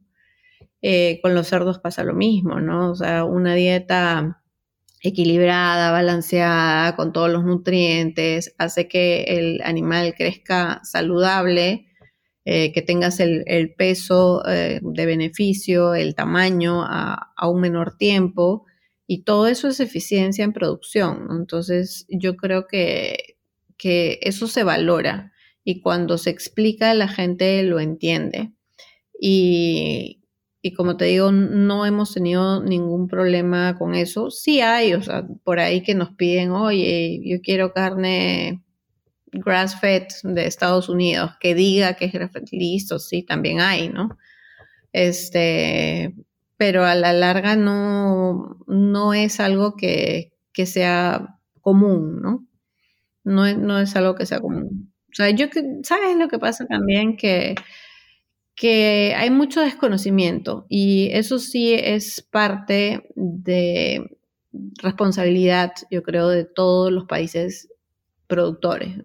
Eh, 0.80 1.18
con 1.22 1.34
los 1.34 1.48
cerdos 1.48 1.80
pasa 1.80 2.04
lo 2.04 2.14
mismo, 2.14 2.60
¿no? 2.60 2.92
O 2.92 2.94
sea, 2.94 3.24
una 3.24 3.56
dieta 3.56 4.44
equilibrada, 5.06 5.92
balanceada, 5.92 6.96
con 6.96 7.12
todos 7.12 7.30
los 7.30 7.44
nutrientes, 7.44 8.54
hace 8.58 8.88
que 8.88 9.24
el 9.24 9.60
animal 9.62 10.14
crezca 10.16 10.80
saludable, 10.84 11.86
eh, 12.44 12.72
que 12.72 12.82
tengas 12.82 13.20
el, 13.20 13.74
peso 13.76 14.46
eh, 14.48 14.80
de 14.82 15.06
beneficio, 15.06 15.94
el 15.94 16.14
tamaño 16.14 16.82
a, 16.84 17.32
un 17.48 17.60
menor 17.60 17.96
tiempo, 17.96 18.64
y 19.06 19.22
todo 19.22 19.46
eso 19.46 19.68
es 19.68 19.80
eficiencia 19.80 20.44
en 20.44 20.52
producción. 20.52 21.28
Entonces, 21.30 22.06
yo 22.08 22.36
creo 22.36 22.66
que, 22.66 23.36
que 23.76 24.18
eso 24.22 24.48
se 24.48 24.64
valora 24.64 25.32
y 25.64 25.80
cuando 25.80 26.18
se 26.18 26.30
explica 26.30 26.94
la 26.94 27.08
gente 27.08 27.62
lo 27.62 27.80
entiende. 27.80 28.52
Y 29.20 30.22
y 30.66 30.72
como 30.72 30.96
te 30.96 31.04
digo, 31.04 31.30
no 31.30 31.86
hemos 31.86 32.12
tenido 32.12 32.60
ningún 32.60 33.06
problema 33.06 33.78
con 33.78 33.94
eso. 33.94 34.32
Sí 34.32 34.60
hay, 34.60 34.94
o 34.94 35.02
sea, 35.02 35.24
por 35.44 35.60
ahí 35.60 35.84
que 35.84 35.94
nos 35.94 36.10
piden, 36.16 36.50
oye, 36.50 37.20
yo 37.24 37.40
quiero 37.40 37.72
carne 37.72 38.64
grass-fed 39.30 40.08
de 40.24 40.46
Estados 40.46 40.88
Unidos, 40.88 41.30
que 41.38 41.54
diga 41.54 41.94
que 41.94 42.06
es 42.06 42.12
grass-fed, 42.12 42.46
listo, 42.50 42.98
sí, 42.98 43.22
también 43.22 43.60
hay, 43.60 43.90
¿no? 43.90 44.18
Este, 44.92 46.16
pero 46.56 46.84
a 46.84 46.96
la 46.96 47.12
larga 47.12 47.54
no, 47.54 48.58
no 48.66 49.14
es 49.14 49.38
algo 49.38 49.76
que, 49.76 50.32
sea 50.64 51.38
común, 51.60 52.20
¿no? 52.22 52.44
No 53.22 53.46
es, 53.46 53.56
no 53.56 53.78
es 53.78 53.94
algo 53.94 54.16
que 54.16 54.26
sea 54.26 54.40
común. 54.40 54.92
O 55.12 55.14
sea, 55.14 55.30
yo, 55.30 55.46
¿sabes 55.84 56.16
lo 56.16 56.26
que 56.26 56.40
pasa 56.40 56.66
también? 56.66 57.16
Que 57.16 57.54
que 58.56 59.14
hay 59.14 59.30
mucho 59.30 59.60
desconocimiento 59.60 60.64
y 60.68 61.10
eso 61.12 61.38
sí 61.38 61.74
es 61.74 62.22
parte 62.22 63.06
de 63.14 64.18
responsabilidad, 64.82 65.72
yo 65.90 66.02
creo, 66.02 66.30
de 66.30 66.46
todos 66.46 66.90
los 66.90 67.04
países 67.04 67.68
productores, 68.26 68.96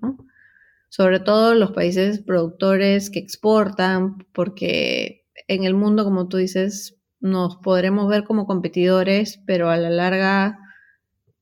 Sobre 0.89 1.19
todo 1.19 1.53
los 1.53 1.71
países 1.71 2.19
productores 2.19 3.09
que 3.09 3.19
exportan, 3.19 4.25
porque 4.33 5.25
en 5.47 5.65
el 5.65 5.73
mundo, 5.73 6.05
como 6.05 6.27
tú 6.27 6.37
dices, 6.37 6.97
nos 7.19 7.57
podremos 7.57 8.07
ver 8.07 8.23
como 8.23 8.45
competidores, 8.47 9.41
pero 9.45 9.69
a 9.69 9.77
la 9.77 9.89
larga 9.89 10.59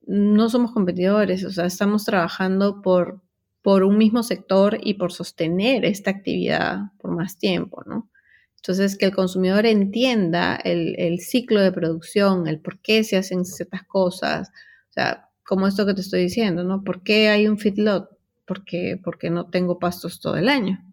no 0.06 0.50
somos 0.50 0.72
competidores, 0.72 1.46
o 1.46 1.52
sea, 1.52 1.66
estamos 1.66 2.06
trabajando 2.06 2.82
por 2.82 3.22
por 3.70 3.84
un 3.84 4.00
mismo 4.00 4.24
sector 4.24 4.80
y 4.82 4.96
por 4.96 5.12
sostener 5.14 5.86
esta 5.86 6.10
actividad 6.10 6.92
por 6.98 7.12
más 7.12 7.38
tiempo, 7.38 7.84
¿no? 7.86 8.10
Entonces, 8.56 8.98
que 8.98 9.06
el 9.06 9.14
consumidor 9.14 9.68
entienda 9.68 10.56
el, 10.56 11.20
ciclo 11.20 11.62
de 11.62 11.72
producción, 11.72 12.48
el 12.48 12.60
por 12.62 12.80
qué 12.80 13.04
se 13.04 13.16
hacen 13.16 13.46
ciertas 13.46 13.84
cosas, 13.84 14.50
o 14.90 14.94
sea, 14.94 15.30
como 15.46 15.68
esto 15.68 15.86
que 15.86 15.94
te 15.94 16.02
estoy 16.02 16.22
diciendo, 16.22 16.64
¿no? 16.64 16.84
¿Por 16.84 17.04
qué 17.04 17.30
hay 17.30 17.48
un 17.48 17.60
feedlot? 17.60 18.10
Porque, 18.48 19.00
porque 19.04 19.30
no 19.30 19.52
tengo 19.52 19.78
pastos 19.78 20.20
todo 20.20 20.36
el 20.36 20.50
año. 20.50 20.84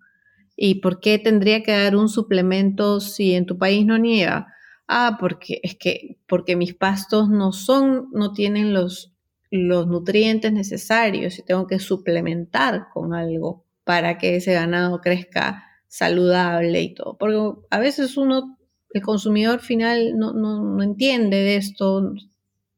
¿Y 0.54 0.82
por 0.82 1.00
qué 1.00 1.18
tendría 1.18 1.62
que 1.62 1.72
dar 1.72 1.96
un 1.96 2.10
suplemento 2.10 3.00
si 3.00 3.32
en 3.32 3.46
tu 3.46 3.56
país 3.56 3.86
no 3.86 3.96
nieva? 3.96 4.48
Ah, 4.86 5.16
porque 5.18 5.60
es 5.62 5.76
que 5.76 6.18
porque 6.28 6.56
mis 6.56 6.74
pastos 6.74 7.30
no 7.30 7.52
son, 7.52 8.10
no 8.12 8.34
tienen 8.34 8.74
los, 8.74 9.15
los 9.50 9.86
nutrientes 9.86 10.52
necesarios 10.52 11.38
y 11.38 11.42
tengo 11.42 11.66
que 11.66 11.78
suplementar 11.78 12.88
con 12.92 13.14
algo 13.14 13.64
para 13.84 14.18
que 14.18 14.36
ese 14.36 14.52
ganado 14.52 15.00
crezca 15.00 15.64
saludable 15.86 16.82
y 16.82 16.94
todo. 16.94 17.16
Porque 17.18 17.60
a 17.70 17.78
veces 17.78 18.16
uno, 18.16 18.58
el 18.92 19.02
consumidor 19.02 19.60
final, 19.60 20.16
no, 20.16 20.32
no, 20.32 20.82
entiende 20.82 21.36
de 21.36 21.56
esto. 21.56 22.12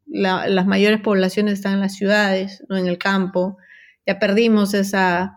las 0.07 0.67
mayores 0.67 1.01
poblaciones 1.01 1.55
están 1.55 1.75
en 1.75 1.81
las 1.81 1.95
ciudades, 1.95 2.65
no 2.69 2.77
en 2.77 2.87
el 2.87 2.99
campo. 2.99 3.57
Ya 4.07 4.19
perdimos 4.19 4.75
esa, 4.75 5.37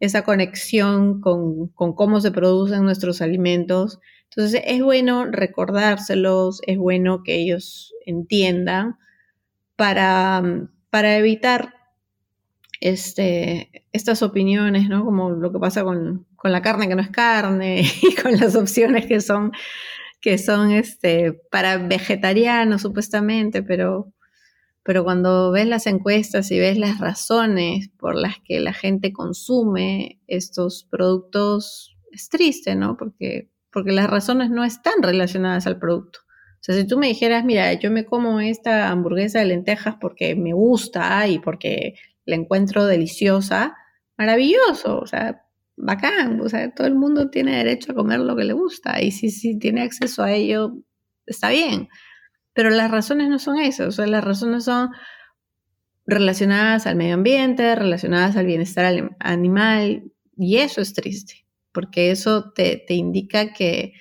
esa 0.00 0.22
conexión 0.24 1.20
con, 1.20 1.68
con 1.68 1.94
cómo 1.94 2.20
se 2.20 2.32
producen 2.32 2.84
nuestros 2.84 3.20
alimentos. 3.22 4.00
Entonces 4.24 4.62
es 4.66 4.82
bueno 4.82 5.26
recordárselos, 5.26 6.60
es 6.66 6.78
bueno 6.78 7.22
que 7.22 7.36
ellos 7.36 7.92
entiendan 8.06 8.96
para, 9.76 10.42
para 10.90 11.16
evitar 11.16 11.74
este, 12.82 13.86
estas 13.92 14.22
opiniones, 14.22 14.88
¿no? 14.88 15.04
Como 15.04 15.30
lo 15.30 15.52
que 15.52 15.58
pasa 15.60 15.84
con, 15.84 16.26
la 16.42 16.62
carne 16.62 16.88
que 16.88 16.96
no 16.96 17.00
es 17.00 17.10
carne 17.10 17.82
y 18.02 18.14
con 18.16 18.36
las 18.36 18.56
opciones 18.56 19.06
que 19.06 19.20
son, 19.20 19.52
que 20.20 20.36
son 20.36 20.72
este, 20.72 21.32
para 21.50 21.78
vegetarianos 21.78 22.82
supuestamente, 22.82 23.62
pero, 23.62 24.12
pero 24.82 25.04
cuando 25.04 25.52
ves 25.52 25.68
las 25.68 25.86
encuestas 25.86 26.50
y 26.50 26.58
ves 26.58 26.76
las 26.76 26.98
razones 26.98 27.88
por 27.96 28.16
las 28.16 28.40
que 28.44 28.58
la 28.58 28.72
gente 28.72 29.12
consume 29.12 30.20
estos 30.26 30.88
productos, 30.90 31.96
es 32.10 32.28
triste, 32.28 32.74
¿no? 32.74 32.96
Porque, 32.96 33.48
porque 33.70 33.92
las 33.92 34.10
razones 34.10 34.50
no 34.50 34.64
están 34.64 35.02
relacionadas 35.02 35.68
al 35.68 35.78
producto. 35.78 36.18
O 36.62 36.64
sea, 36.64 36.76
si 36.76 36.86
tú 36.86 36.96
me 36.96 37.08
dijeras, 37.08 37.44
mira, 37.44 37.72
yo 37.72 37.90
me 37.90 38.04
como 38.04 38.38
esta 38.38 38.88
hamburguesa 38.90 39.40
de 39.40 39.46
lentejas 39.46 39.96
porque 40.00 40.36
me 40.36 40.52
gusta 40.52 41.26
y 41.26 41.40
porque 41.40 41.94
la 42.24 42.36
encuentro 42.36 42.86
deliciosa, 42.86 43.76
maravilloso, 44.16 45.00
o 45.00 45.06
sea, 45.08 45.44
bacán, 45.76 46.40
o 46.40 46.48
sea, 46.48 46.72
todo 46.72 46.86
el 46.86 46.94
mundo 46.94 47.30
tiene 47.30 47.56
derecho 47.56 47.90
a 47.90 47.94
comer 47.96 48.20
lo 48.20 48.36
que 48.36 48.44
le 48.44 48.52
gusta 48.52 49.02
y 49.02 49.10
si, 49.10 49.30
si 49.30 49.58
tiene 49.58 49.82
acceso 49.82 50.22
a 50.22 50.30
ello, 50.30 50.76
está 51.26 51.50
bien. 51.50 51.88
Pero 52.52 52.70
las 52.70 52.92
razones 52.92 53.28
no 53.28 53.40
son 53.40 53.58
esas, 53.58 53.88
o 53.88 53.90
sea, 53.90 54.06
las 54.06 54.22
razones 54.22 54.62
son 54.64 54.90
relacionadas 56.06 56.86
al 56.86 56.94
medio 56.94 57.14
ambiente, 57.14 57.74
relacionadas 57.74 58.36
al 58.36 58.46
bienestar 58.46 59.10
animal, 59.18 60.12
y 60.36 60.58
eso 60.58 60.80
es 60.80 60.94
triste, 60.94 61.44
porque 61.72 62.12
eso 62.12 62.52
te, 62.52 62.84
te 62.86 62.94
indica 62.94 63.52
que 63.52 63.94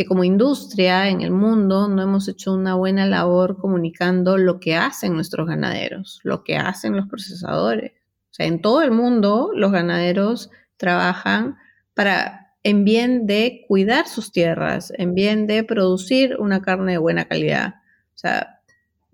que 0.00 0.06
como 0.06 0.24
industria 0.24 1.10
en 1.10 1.20
el 1.20 1.30
mundo 1.30 1.86
no 1.86 2.00
hemos 2.00 2.26
hecho 2.26 2.54
una 2.54 2.74
buena 2.74 3.04
labor 3.04 3.58
comunicando 3.58 4.38
lo 4.38 4.58
que 4.58 4.74
hacen 4.74 5.12
nuestros 5.12 5.46
ganaderos, 5.46 6.20
lo 6.22 6.42
que 6.42 6.56
hacen 6.56 6.96
los 6.96 7.06
procesadores. 7.06 7.92
O 8.30 8.32
sea, 8.32 8.46
en 8.46 8.62
todo 8.62 8.80
el 8.80 8.92
mundo 8.92 9.50
los 9.54 9.72
ganaderos 9.72 10.48
trabajan 10.78 11.58
para 11.92 12.54
en 12.62 12.86
bien 12.86 13.26
de 13.26 13.66
cuidar 13.68 14.08
sus 14.08 14.32
tierras, 14.32 14.90
en 14.96 15.14
bien 15.14 15.46
de 15.46 15.64
producir 15.64 16.36
una 16.38 16.62
carne 16.62 16.92
de 16.92 16.98
buena 16.98 17.26
calidad. 17.26 17.74
O 18.14 18.18
sea, 18.18 18.62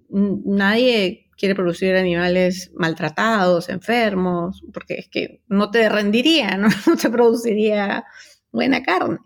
nadie 0.08 1.26
quiere 1.36 1.56
producir 1.56 1.96
animales 1.96 2.70
maltratados, 2.76 3.70
enfermos, 3.70 4.62
porque 4.72 4.94
es 4.94 5.08
que 5.08 5.42
no 5.48 5.68
te 5.72 5.88
rendiría, 5.88 6.56
no, 6.56 6.68
no 6.86 6.96
te 6.96 7.10
produciría 7.10 8.04
buena 8.52 8.84
carne. 8.84 9.18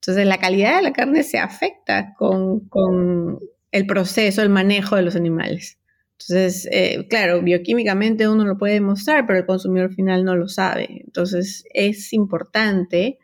Entonces 0.00 0.26
la 0.26 0.38
calidad 0.38 0.76
de 0.76 0.82
la 0.82 0.92
carne 0.92 1.22
se 1.22 1.38
afecta 1.38 2.14
con, 2.14 3.38
el 3.70 3.86
proceso, 3.86 4.42
el 4.42 4.48
manejo 4.48 4.96
de 4.96 5.02
los 5.02 5.14
animales. 5.14 5.78
Entonces, 6.12 6.68
eh, 6.72 7.06
claro, 7.08 7.40
bioquímicamente 7.40 8.28
uno 8.28 8.44
lo 8.44 8.58
puede 8.58 8.74
demostrar, 8.74 9.26
pero 9.26 9.38
el 9.38 9.46
consumidor 9.46 9.94
final 9.94 10.24
no 10.24 10.36
lo 10.36 10.48
sabe. 10.48 11.02
Entonces, 11.04 11.64
es 11.72 12.12
importante 12.12 13.18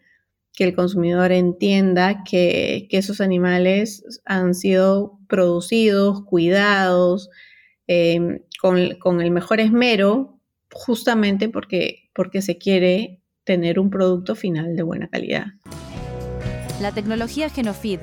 que 0.54 0.64
el 0.64 0.74
consumidor 0.74 1.32
entienda 1.32 2.24
que, 2.24 2.88
esos 2.90 3.20
animales 3.20 4.20
han 4.24 4.54
sido 4.54 5.18
producidos, 5.28 6.24
cuidados, 6.24 7.28
em, 7.86 8.40
con, 8.60 9.20
el 9.20 9.30
mejor 9.30 9.60
esmero, 9.60 10.40
justamente 10.72 11.48
porque, 11.48 12.10
porque 12.14 12.42
se 12.42 12.58
quiere 12.58 13.20
tener 13.44 13.78
un 13.78 13.90
producto 13.90 14.34
final 14.34 14.76
de 14.76 14.82
buena 14.82 15.08
calidad. 15.08 15.46
La 16.78 16.92
tecnología 16.92 17.48
Genofeed 17.48 18.00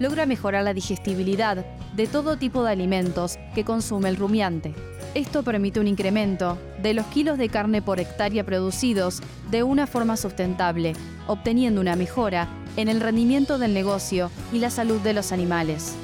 logra 0.00 0.24
mejorar 0.24 0.64
la 0.64 0.72
digestibilidad 0.72 1.66
de 1.94 2.06
todo 2.06 2.38
tipo 2.38 2.64
de 2.64 2.72
alimentos 2.72 3.38
que 3.54 3.64
consume 3.64 4.08
el 4.08 4.16
rumiante. 4.16 4.74
Esto 5.14 5.42
permite 5.42 5.78
un 5.78 5.86
incremento 5.86 6.56
de 6.82 6.94
los 6.94 7.04
kilos 7.06 7.36
de 7.36 7.50
carne 7.50 7.82
por 7.82 8.00
hectárea 8.00 8.42
producidos 8.42 9.20
de 9.50 9.62
una 9.62 9.86
forma 9.86 10.16
sustentable, 10.16 10.94
obteniendo 11.26 11.82
una 11.82 11.96
mejora 11.96 12.48
en 12.78 12.88
el 12.88 13.00
rendimiento 13.00 13.58
del 13.58 13.74
negocio 13.74 14.30
y 14.54 14.58
la 14.58 14.70
salud 14.70 15.00
de 15.00 15.12
los 15.12 15.30
animales. 15.30 15.94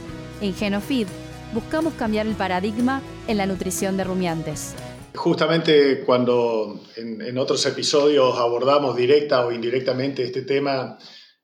En 0.43 0.55
Genofeed 0.55 1.09
buscamos 1.55 1.95
cambiar 1.95 2.27
el 2.27 2.35
paradigma 2.35 3.01
en 3.29 3.39
la 3.39 3.47
nutrición 3.47 3.97
de 3.97 4.05
rumiantes. 4.05 4.75
Justamente 5.15 6.03
cuando 6.05 6.83
en, 6.97 7.23
en 7.23 7.39
otros 7.39 7.65
episodios 7.65 8.39
abordamos 8.39 8.95
directa 8.95 9.45
o 9.47 9.51
indirectamente 9.51 10.23
este 10.23 10.43
tema, 10.43 10.99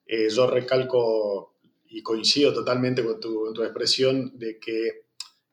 eh, 0.07 0.29
yo 0.31 0.47
recalco 0.47 1.57
y 1.89 2.03
coincido 2.03 2.53
totalmente 2.53 3.05
con 3.05 3.21
tu, 3.21 3.63
expresión 3.63 4.39
de 4.39 4.59
que 4.59 5.07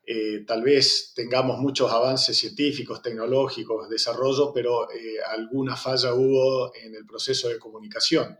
eh, 0.06 0.44
tal 0.46 0.62
vez 0.62 1.12
tengamos 1.14 1.58
muchos 1.58 1.90
avances 1.90 2.36
científicos, 2.36 3.02
tecnológicos, 3.02 3.88
desarrollo, 3.88 4.52
pero 4.52 4.90
eh, 4.92 5.16
alguna 5.26 5.76
falla 5.76 6.14
hubo 6.14 6.74
en 6.74 6.94
el 6.94 7.06
proceso 7.06 7.48
de 7.48 7.58
comunicación. 7.58 8.36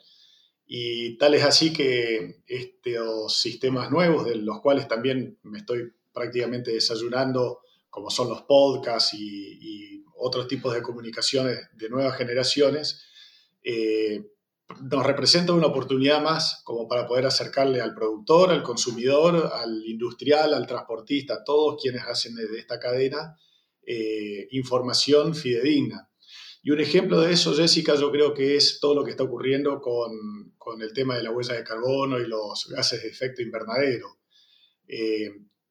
Y 0.66 1.16
tal 1.18 1.34
es 1.34 1.44
así 1.44 1.72
que 1.72 2.42
estos 2.46 3.36
sistemas 3.36 3.90
nuevos, 3.90 4.26
de 4.26 4.36
los 4.36 4.60
cuales 4.60 4.86
también 4.88 5.38
me 5.42 5.58
estoy 5.58 5.92
prácticamente 6.12 6.70
desayunando, 6.72 7.60
como 7.90 8.10
son 8.10 8.28
los 8.28 8.42
podcasts 8.42 9.14
y, 9.14 10.02
otros 10.16 10.46
tipos 10.48 10.72
de 10.72 10.80
comunicaciones 10.80 11.68
de 11.74 11.88
nuevas 11.90 12.16
generaciones, 12.16 13.04
nos 14.80 15.06
representa 15.06 15.52
una 15.52 15.66
oportunidad 15.66 16.22
más 16.22 16.62
como 16.64 16.88
para 16.88 17.06
poder 17.06 17.26
acercarle 17.26 17.80
al 17.80 17.94
productor, 17.94 18.50
al 18.50 18.62
consumidor, 18.62 19.50
al 19.54 19.84
industrial, 19.86 20.54
al 20.54 20.66
transportista, 20.66 21.34
a 21.34 21.44
todos 21.44 21.80
quienes 21.80 22.02
hacen 22.02 22.34
de 22.34 22.58
esta 22.58 22.78
cadena 22.78 23.36
eh, 23.86 24.48
información 24.52 25.34
fidedigna. 25.34 26.10
Y 26.62 26.70
un 26.70 26.80
ejemplo 26.80 27.20
de 27.20 27.32
eso, 27.32 27.54
Jessica, 27.54 27.94
yo 27.94 28.10
creo 28.10 28.32
que 28.32 28.56
es 28.56 28.80
todo 28.80 28.94
lo 28.94 29.04
que 29.04 29.10
está 29.10 29.24
ocurriendo 29.24 29.82
con, 29.82 30.54
con 30.56 30.80
el 30.80 30.94
tema 30.94 31.16
de 31.16 31.22
la 31.22 31.30
huella 31.30 31.54
de 31.54 31.64
carbono 31.64 32.18
y 32.18 32.26
los 32.26 32.66
gases 32.70 33.02
de 33.02 33.08
efecto 33.08 33.42
invernadero. 33.42 34.18
Eh, 34.88 35.28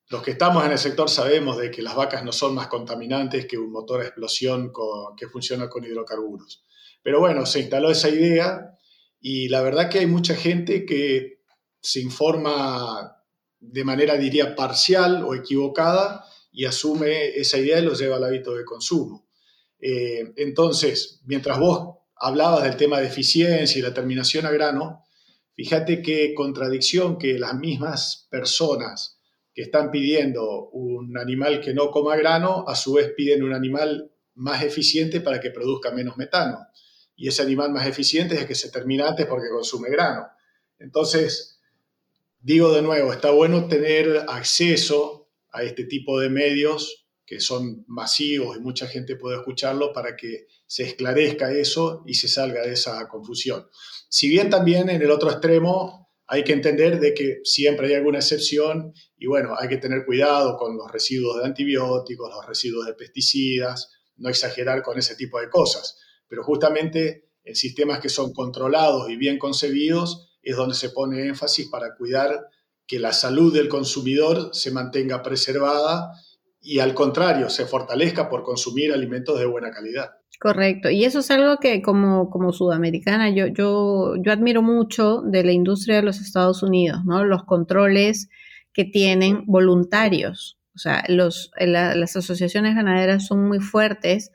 los 0.10 0.22
que 0.22 0.32
estamos 0.32 0.64
en 0.64 0.72
el 0.72 0.78
sector 0.78 1.10
sabemos 1.10 1.58
de 1.58 1.72
que 1.72 1.82
las 1.82 1.96
vacas 1.96 2.24
no 2.24 2.32
son 2.32 2.54
más 2.54 2.68
contaminantes 2.68 3.48
que 3.48 3.58
un 3.58 3.72
motor 3.72 4.02
a 4.02 4.06
explosión 4.06 4.72
que 5.18 5.28
funciona 5.28 5.68
con 5.68 5.84
hidrocarburos. 5.84 6.64
Pero 7.02 7.20
bueno, 7.20 7.48
se 7.48 7.62
instaló 7.62 7.90
esa 7.90 8.10
idea 8.10 8.78
y 9.26 9.48
la 9.48 9.62
verdad 9.62 9.90
que 9.90 10.00
hay 10.00 10.06
mucha 10.06 10.36
gente 10.36 10.86
que 10.86 11.40
se 11.80 12.02
informa 12.02 13.24
de 13.58 13.86
manera, 13.86 14.18
diría, 14.18 14.54
parcial 14.54 15.24
o 15.24 15.34
equivocada 15.34 16.26
y 16.52 16.66
asume 16.66 17.30
esa 17.30 17.58
idea 17.58 17.80
y 17.80 17.86
lo 17.86 17.94
lleva 17.94 18.18
al 18.18 18.26
hábito 18.26 18.54
de 18.54 18.66
consumo. 18.66 19.30
Eh, 19.80 20.34
entonces, 20.36 21.22
mientras 21.24 21.58
vos 21.58 22.00
hablabas 22.18 22.64
del 22.64 22.76
tema 22.76 23.00
de 23.00 23.08
eficiencia 23.08 23.80
y 23.80 23.82
la 23.82 23.94
terminación 23.94 24.46
a 24.46 24.52
grano, 24.52 25.06
fíjate 25.54 26.02
qué 26.02 26.34
contradicción 26.34 27.18
que 27.18 27.40
las 27.40 27.56
mismas 27.56 28.28
personas 28.30 29.22
que 29.54 29.62
están 29.62 29.90
pidiendo 29.90 30.68
un 30.72 31.18
animal 31.18 31.62
que 31.62 31.74
no 31.74 31.92
coma 31.92 32.18
grano, 32.18 32.66
a 32.68 32.76
su 32.76 32.92
vez 32.92 33.14
piden 33.16 33.44
un 33.44 33.54
animal 33.54 34.12
más 34.36 34.64
eficiente 34.64 35.22
para 35.22 35.40
que 35.40 35.50
produzca 35.50 35.92
menos 35.92 36.18
metano 36.18 36.68
y 37.24 37.30
ese 37.30 37.42
animal 37.42 37.72
más 37.72 37.88
eficiente 37.88 38.36
es 38.36 38.42
el 38.42 38.48
que 38.48 38.54
se 38.54 38.70
termina 38.70 39.08
antes 39.08 39.26
porque 39.28 39.48
consume 39.50 39.90
grano. 39.90 40.28
Entonces, 40.78 41.62
digo 42.42 42.74
de 42.74 42.82
nuevo, 42.82 43.14
está 43.14 43.32
bueno 43.32 43.70
tener 43.70 44.26
acceso 44.28 45.30
a 45.50 45.64
este 45.64 45.86
tipo 45.86 46.20
de 46.20 46.30
medios 46.30 47.08
que 47.26 47.40
son 47.40 47.86
masivos 47.88 48.58
y 48.58 48.60
mucha 48.60 48.88
gente 48.88 49.16
puede 49.16 49.38
escucharlo 49.38 49.94
para 49.94 50.18
que 50.18 50.48
se 50.68 50.84
esclarezca 50.84 51.50
eso 51.54 52.04
y 52.06 52.16
se 52.16 52.28
salga 52.28 52.64
de 52.64 52.74
esa 52.74 53.08
confusión. 53.08 53.70
Si 54.10 54.28
bien 54.28 54.50
también 54.50 54.90
en 54.90 55.02
el 55.02 55.10
otro 55.10 55.32
extremo 55.32 56.10
hay 56.28 56.44
que 56.44 56.52
entender 56.52 57.00
de 57.00 57.14
que 57.14 57.40
siempre 57.46 57.88
hay 57.88 57.94
alguna 57.94 58.20
excepción 58.20 58.94
y 59.18 59.28
bueno, 59.28 59.56
hay 59.58 59.70
que 59.70 59.78
tener 59.78 60.04
cuidado 60.04 60.58
con 60.58 60.76
los 60.76 60.92
residuos 60.92 61.38
de 61.40 61.46
antibióticos, 61.46 62.30
los 62.30 62.46
residuos 62.46 62.86
de 62.86 62.96
pesticidas, 62.96 63.94
no 64.18 64.28
exagerar 64.28 64.84
con 64.84 65.00
ese 65.00 65.16
tipo 65.16 65.40
de 65.40 65.50
cosas. 65.50 66.03
Pero 66.28 66.44
justamente 66.44 67.30
en 67.44 67.56
sistemas 67.56 68.00
que 68.00 68.10
son 68.10 68.34
controlados 68.34 69.10
y 69.10 69.18
bien 69.18 69.38
concebidos 69.38 70.30
es 70.42 70.56
donde 70.56 70.76
se 70.76 70.90
pone 70.90 71.28
énfasis 71.28 71.70
para 71.70 71.96
cuidar 71.96 72.48
que 72.86 73.00
la 73.00 73.14
salud 73.14 73.54
del 73.54 73.70
consumidor 73.70 74.50
se 74.54 74.72
mantenga 74.72 75.24
preservada 75.24 76.12
y 76.62 76.80
al 76.80 76.94
contrario, 76.94 77.50
se 77.50 77.66
fortalezca 77.66 78.30
por 78.30 78.44
consumir 78.44 78.94
alimentos 78.94 79.38
de 79.38 79.46
buena 79.46 79.72
calidad. 79.72 80.12
Correcto, 80.40 80.90
y 80.90 81.06
eso 81.06 81.20
es 81.20 81.32
algo 81.32 81.58
que 81.58 81.82
como, 81.82 82.30
como 82.30 82.52
sudamericana 82.52 83.30
yo, 83.30 83.48
yo, 83.48 84.16
yo 84.18 84.32
admiro 84.32 84.62
mucho 84.62 85.22
de 85.22 85.44
la 85.44 85.52
industria 85.52 85.98
de 85.98 86.04
los 86.04 86.20
Estados 86.20 86.64
Unidos, 86.64 87.00
¿no? 87.06 87.24
Los 87.24 87.44
controles 87.44 88.30
que 88.74 88.86
tienen 88.86 89.46
voluntarios, 89.46 90.58
o 90.76 90.80
sea, 90.80 91.04
los, 91.08 91.52
las 91.58 92.16
asociaciones 92.16 92.76
ganaderas 92.76 93.28
son 93.28 93.48
muy 93.48 93.60
fuertes 93.60 94.32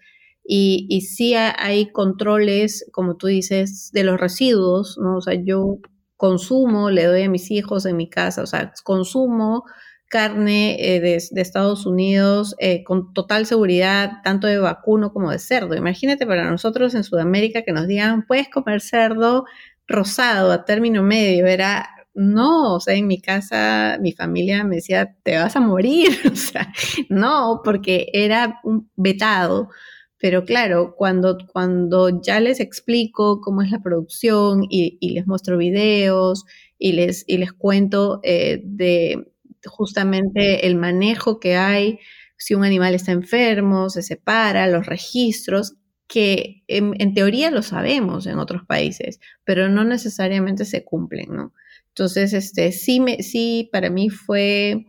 y, 0.50 0.86
y 0.88 1.02
sí 1.02 1.34
hay 1.34 1.92
controles, 1.92 2.88
como 2.90 3.16
tú 3.16 3.26
dices, 3.26 3.90
de 3.92 4.02
los 4.02 4.18
residuos, 4.18 4.96
¿no? 4.98 5.18
O 5.18 5.20
sea, 5.20 5.34
yo 5.34 5.78
consumo, 6.16 6.90
le 6.90 7.04
doy 7.04 7.22
a 7.24 7.28
mis 7.28 7.50
hijos 7.50 7.84
en 7.84 7.98
mi 7.98 8.08
casa, 8.08 8.42
o 8.42 8.46
sea, 8.46 8.72
consumo 8.82 9.64
carne 10.08 10.76
eh, 10.78 11.00
de, 11.00 11.16
Estados 11.16 11.84
Unidos 11.84 12.56
eh, 12.58 12.82
con 12.82 13.12
total 13.12 13.44
seguridad, 13.44 14.22
tanto 14.24 14.46
de 14.46 14.58
vacuno 14.58 15.12
como 15.12 15.30
de 15.30 15.38
cerdo. 15.38 15.76
Imagínate 15.76 16.26
para 16.26 16.50
nosotros 16.50 16.94
en 16.94 17.04
Sudamérica 17.04 17.62
que 17.62 17.72
nos 17.72 17.86
digan, 17.86 18.24
puedes 18.26 18.48
comer 18.48 18.80
cerdo 18.80 19.44
rosado 19.86 20.50
a 20.50 20.64
término 20.64 21.02
medio, 21.02 21.46
era 21.46 21.90
no, 22.14 22.74
o 22.74 22.80
sea, 22.80 22.94
en 22.94 23.06
mi 23.06 23.20
casa 23.20 23.98
mi 24.00 24.12
familia 24.12 24.64
me 24.64 24.76
decía, 24.76 25.14
te 25.22 25.36
vas 25.36 25.56
a 25.56 25.60
morir, 25.60 26.08
o 26.32 26.36
sea, 26.36 26.72
no, 27.10 27.60
porque 27.62 28.08
era 28.14 28.60
un 28.64 28.90
vetado. 28.96 29.68
Pero 30.18 30.44
claro, 30.44 30.94
cuando, 30.96 31.38
cuando 31.52 32.20
ya 32.20 32.40
les 32.40 32.60
explico 32.60 33.40
cómo 33.40 33.62
es 33.62 33.70
la 33.70 33.80
producción 33.80 34.64
y, 34.68 34.98
les 35.14 35.26
muestro 35.26 35.56
videos 35.56 36.44
y 36.78 36.92
les, 36.92 37.24
y 37.26 37.38
les 37.38 37.52
cuento 37.52 38.20
eh, 38.24 38.60
de 38.64 39.32
justamente 39.66 40.66
el 40.66 40.76
manejo 40.76 41.38
que 41.38 41.56
hay, 41.56 41.98
si 42.36 42.54
un 42.54 42.64
animal 42.64 42.94
está 42.94 43.12
enfermo, 43.12 43.90
se 43.90 44.02
separa, 44.02 44.66
los 44.68 44.86
registros, 44.86 45.74
que 46.08 46.62
en, 46.68 47.14
teoría 47.14 47.50
lo 47.50 47.62
sabemos 47.62 48.26
en 48.26 48.38
otros 48.38 48.62
países, 48.64 49.20
pero 49.44 49.68
no 49.68 49.84
necesariamente 49.84 50.64
se 50.64 50.84
cumplen, 50.84 51.26
¿no? 51.30 51.52
Entonces, 51.88 52.32
este, 52.32 52.72
sí, 52.72 52.98
me, 52.98 53.22
sí 53.22 53.68
para 53.70 53.90
mí 53.90 54.08
fue, 54.08 54.86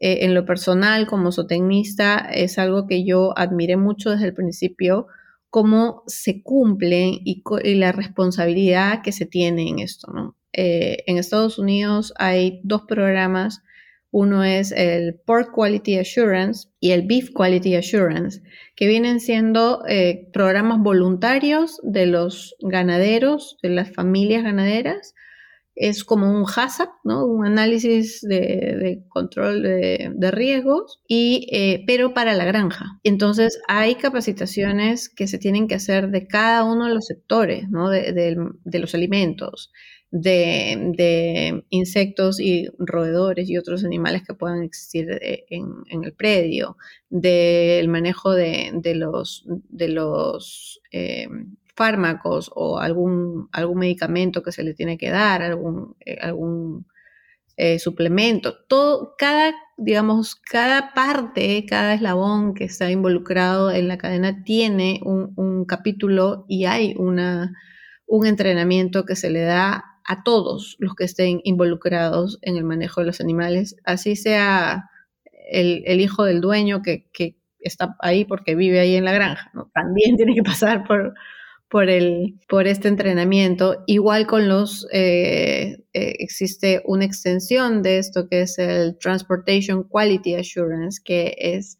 eh, 0.00 0.18
en 0.22 0.34
lo 0.34 0.44
personal, 0.44 1.06
como 1.06 1.32
zootecnista, 1.32 2.18
es 2.18 2.58
algo 2.58 2.86
que 2.86 3.04
yo 3.04 3.32
admiré 3.36 3.76
mucho 3.76 4.10
desde 4.10 4.26
el 4.26 4.34
principio, 4.34 5.06
cómo 5.50 6.02
se 6.06 6.42
cumple 6.42 7.10
y, 7.24 7.42
la 7.76 7.92
responsabilidad 7.92 9.02
que 9.02 9.12
se 9.12 9.26
tiene 9.26 9.68
en 9.68 9.78
esto, 9.78 10.12
¿no? 10.12 10.36
Eh, 10.52 11.04
en 11.06 11.18
Estados 11.18 11.58
Unidos 11.58 12.12
hay 12.18 12.60
dos 12.64 12.82
programas 12.82 13.62
uno 14.10 14.42
es 14.42 14.72
el 14.72 15.16
Pork 15.26 15.52
Quality 15.54 15.98
Assurance 15.98 16.68
y 16.80 16.92
el 16.92 17.06
Beef 17.06 17.30
Quality 17.30 17.76
Assurance, 17.76 18.40
que 18.74 18.86
vienen 18.86 19.20
siendo 19.20 19.84
eh, 19.86 20.28
programas 20.32 20.80
voluntarios 20.80 21.78
de 21.82 22.06
los 22.06 22.56
ganaderos, 22.60 23.58
de 23.62 23.68
las 23.68 23.92
familias 23.92 24.44
ganaderas. 24.44 25.14
Es 25.80 26.04
como 26.04 26.30
un 26.30 26.44
HACCP, 26.44 26.90
¿no? 27.04 27.24
un 27.26 27.46
análisis 27.46 28.20
de, 28.22 29.04
control 29.08 29.62
de, 29.62 30.30
riesgos, 30.30 31.00
y, 31.06 31.46
eh, 31.52 31.84
pero 31.86 32.14
para 32.14 32.34
la 32.34 32.44
granja. 32.44 32.98
Entonces, 33.04 33.60
hay 33.68 33.94
capacitaciones 33.94 35.08
que 35.08 35.28
se 35.28 35.38
tienen 35.38 35.68
que 35.68 35.76
hacer 35.76 36.10
de 36.10 36.26
cada 36.26 36.64
uno 36.64 36.86
de 36.86 36.94
los 36.94 37.06
sectores 37.06 37.68
¿no? 37.70 37.90
de, 37.90 38.12
de 38.12 38.78
los 38.78 38.94
alimentos 38.94 39.70
de, 40.10 41.64
insectos 41.70 42.40
y 42.40 42.68
roedores 42.78 43.48
y 43.48 43.58
otros 43.58 43.84
animales 43.84 44.22
que 44.26 44.34
puedan 44.34 44.62
existir 44.62 45.10
eh, 45.10 45.44
en, 45.50 46.04
el 46.04 46.12
predio, 46.14 46.76
del 47.10 47.88
manejo 47.88 48.32
de, 48.32 48.80
los, 48.94 49.44
de 49.46 49.88
los 49.88 50.80
eh, 50.92 51.28
fármacos 51.78 52.50
o 52.54 52.80
algún, 52.80 53.48
algún 53.52 53.78
medicamento 53.78 54.42
que 54.42 54.52
se 54.52 54.64
le 54.64 54.74
tiene 54.74 54.98
que 54.98 55.10
dar, 55.10 55.42
algún, 55.42 55.96
eh, 56.04 56.18
algún 56.20 56.86
suplemento, 57.80 58.54
todo, 58.68 59.16
cada, 59.18 59.52
digamos, 59.76 60.36
cada 60.36 60.94
parte, 60.94 61.66
cada 61.66 61.94
eslabón 61.94 62.54
que 62.54 62.62
está 62.62 62.88
involucrado 62.88 63.72
en 63.72 63.88
la 63.88 63.98
cadena 63.98 64.44
tiene 64.44 65.00
un, 65.02 65.64
capítulo 65.66 66.44
y 66.46 66.66
hay 66.66 66.94
una, 66.96 67.52
un 68.06 68.26
entrenamiento 68.26 69.04
que 69.04 69.16
se 69.16 69.28
le 69.28 69.40
da 69.40 69.84
a 70.06 70.22
todos 70.22 70.76
los 70.78 70.94
que 70.94 71.04
estén 71.04 71.40
involucrados 71.42 72.38
en 72.42 72.56
el 72.56 72.64
manejo 72.64 73.00
de 73.00 73.08
los 73.08 73.20
animales, 73.20 73.74
así 73.84 74.14
sea 74.14 74.88
el, 75.50 76.00
hijo 76.00 76.24
del 76.24 76.40
dueño 76.40 76.80
que, 76.82 77.10
está 77.60 77.96
ahí 77.98 78.24
porque 78.24 78.54
vive 78.54 78.78
ahí 78.78 78.94
en 78.94 79.04
la 79.04 79.12
granja, 79.12 79.50
también 79.74 80.16
tiene 80.16 80.34
que 80.34 80.44
pasar 80.44 80.84
por, 80.86 81.12
por, 81.68 81.90
el, 81.90 82.38
por 82.48 82.66
este 82.66 82.88
entrenamiento. 82.88 83.82
Igual 83.86 84.26
con 84.26 84.48
los, 84.48 84.86
eh, 84.92 85.84
eh, 85.92 86.14
existe 86.18 86.82
una 86.84 87.04
extensión 87.04 87.82
de 87.82 87.98
esto 87.98 88.28
que 88.28 88.42
es 88.42 88.58
el 88.58 88.98
Transportation 88.98 89.84
Quality 89.84 90.34
Assurance, 90.34 91.00
que 91.04 91.36
es 91.38 91.78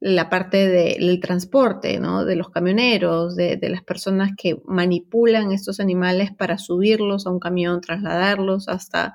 la 0.00 0.30
parte 0.30 0.68
del 0.68 1.18
transporte, 1.20 1.98
¿no? 1.98 2.24
De 2.24 2.36
los 2.36 2.50
camioneros, 2.50 3.34
de, 3.34 3.58
las 3.62 3.82
personas 3.82 4.30
que 4.36 4.56
manipulan 4.64 5.50
estos 5.50 5.80
animales 5.80 6.30
para 6.32 6.56
subirlos 6.56 7.26
a 7.26 7.30
un 7.30 7.40
camión, 7.40 7.80
trasladarlos 7.80 8.68
hasta 8.68 9.14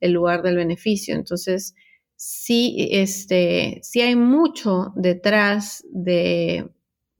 el 0.00 0.12
lugar 0.12 0.42
del 0.42 0.56
beneficio. 0.56 1.14
Entonces, 1.14 1.74
sí, 2.16 2.88
este, 2.90 3.78
sí 3.82 4.00
hay 4.00 4.16
mucho 4.16 4.92
detrás 4.96 5.84
de, 5.92 6.68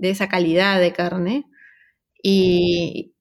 esa 0.01 0.29
calidad 0.29 0.81
de 0.81 0.93
carne 0.93 1.47
y 2.27 3.13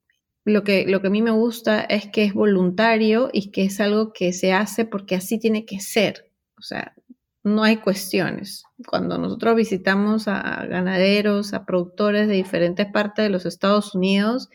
lo 0.46 0.64
que, 0.64 0.86
lo 0.88 1.02
que 1.02 1.08
a 1.08 1.10
mí 1.10 1.22
me 1.22 1.32
gusta 1.32 1.82
es 1.82 2.08
que 2.08 2.24
es 2.24 2.34
voluntario 2.34 3.30
y 3.34 3.52
que 3.52 3.66
es 3.66 3.82
algo 3.82 4.14
que 4.14 4.32
se 4.32 4.54
hace 4.54 4.86
porque 4.86 5.16
así 5.16 5.38
tiene 5.40 5.66
que 5.66 5.82
ser. 5.82 6.32
O 6.58 6.62
sea, 6.62 6.96
no 7.44 7.64
hay 7.64 7.78
cuestiones. 7.78 8.64
Cuando 8.88 9.18
nosotros 9.18 9.58
visitamos 9.58 10.30
a 10.30 10.66
ganaderos, 10.68 11.54
a 11.54 11.66
productores 11.66 12.30
de 12.30 12.36
diferentes 12.36 12.88
partes 12.94 13.24
de 13.24 13.30
los 13.30 13.46
Estados 13.46 13.94
Unidos, 13.94 14.50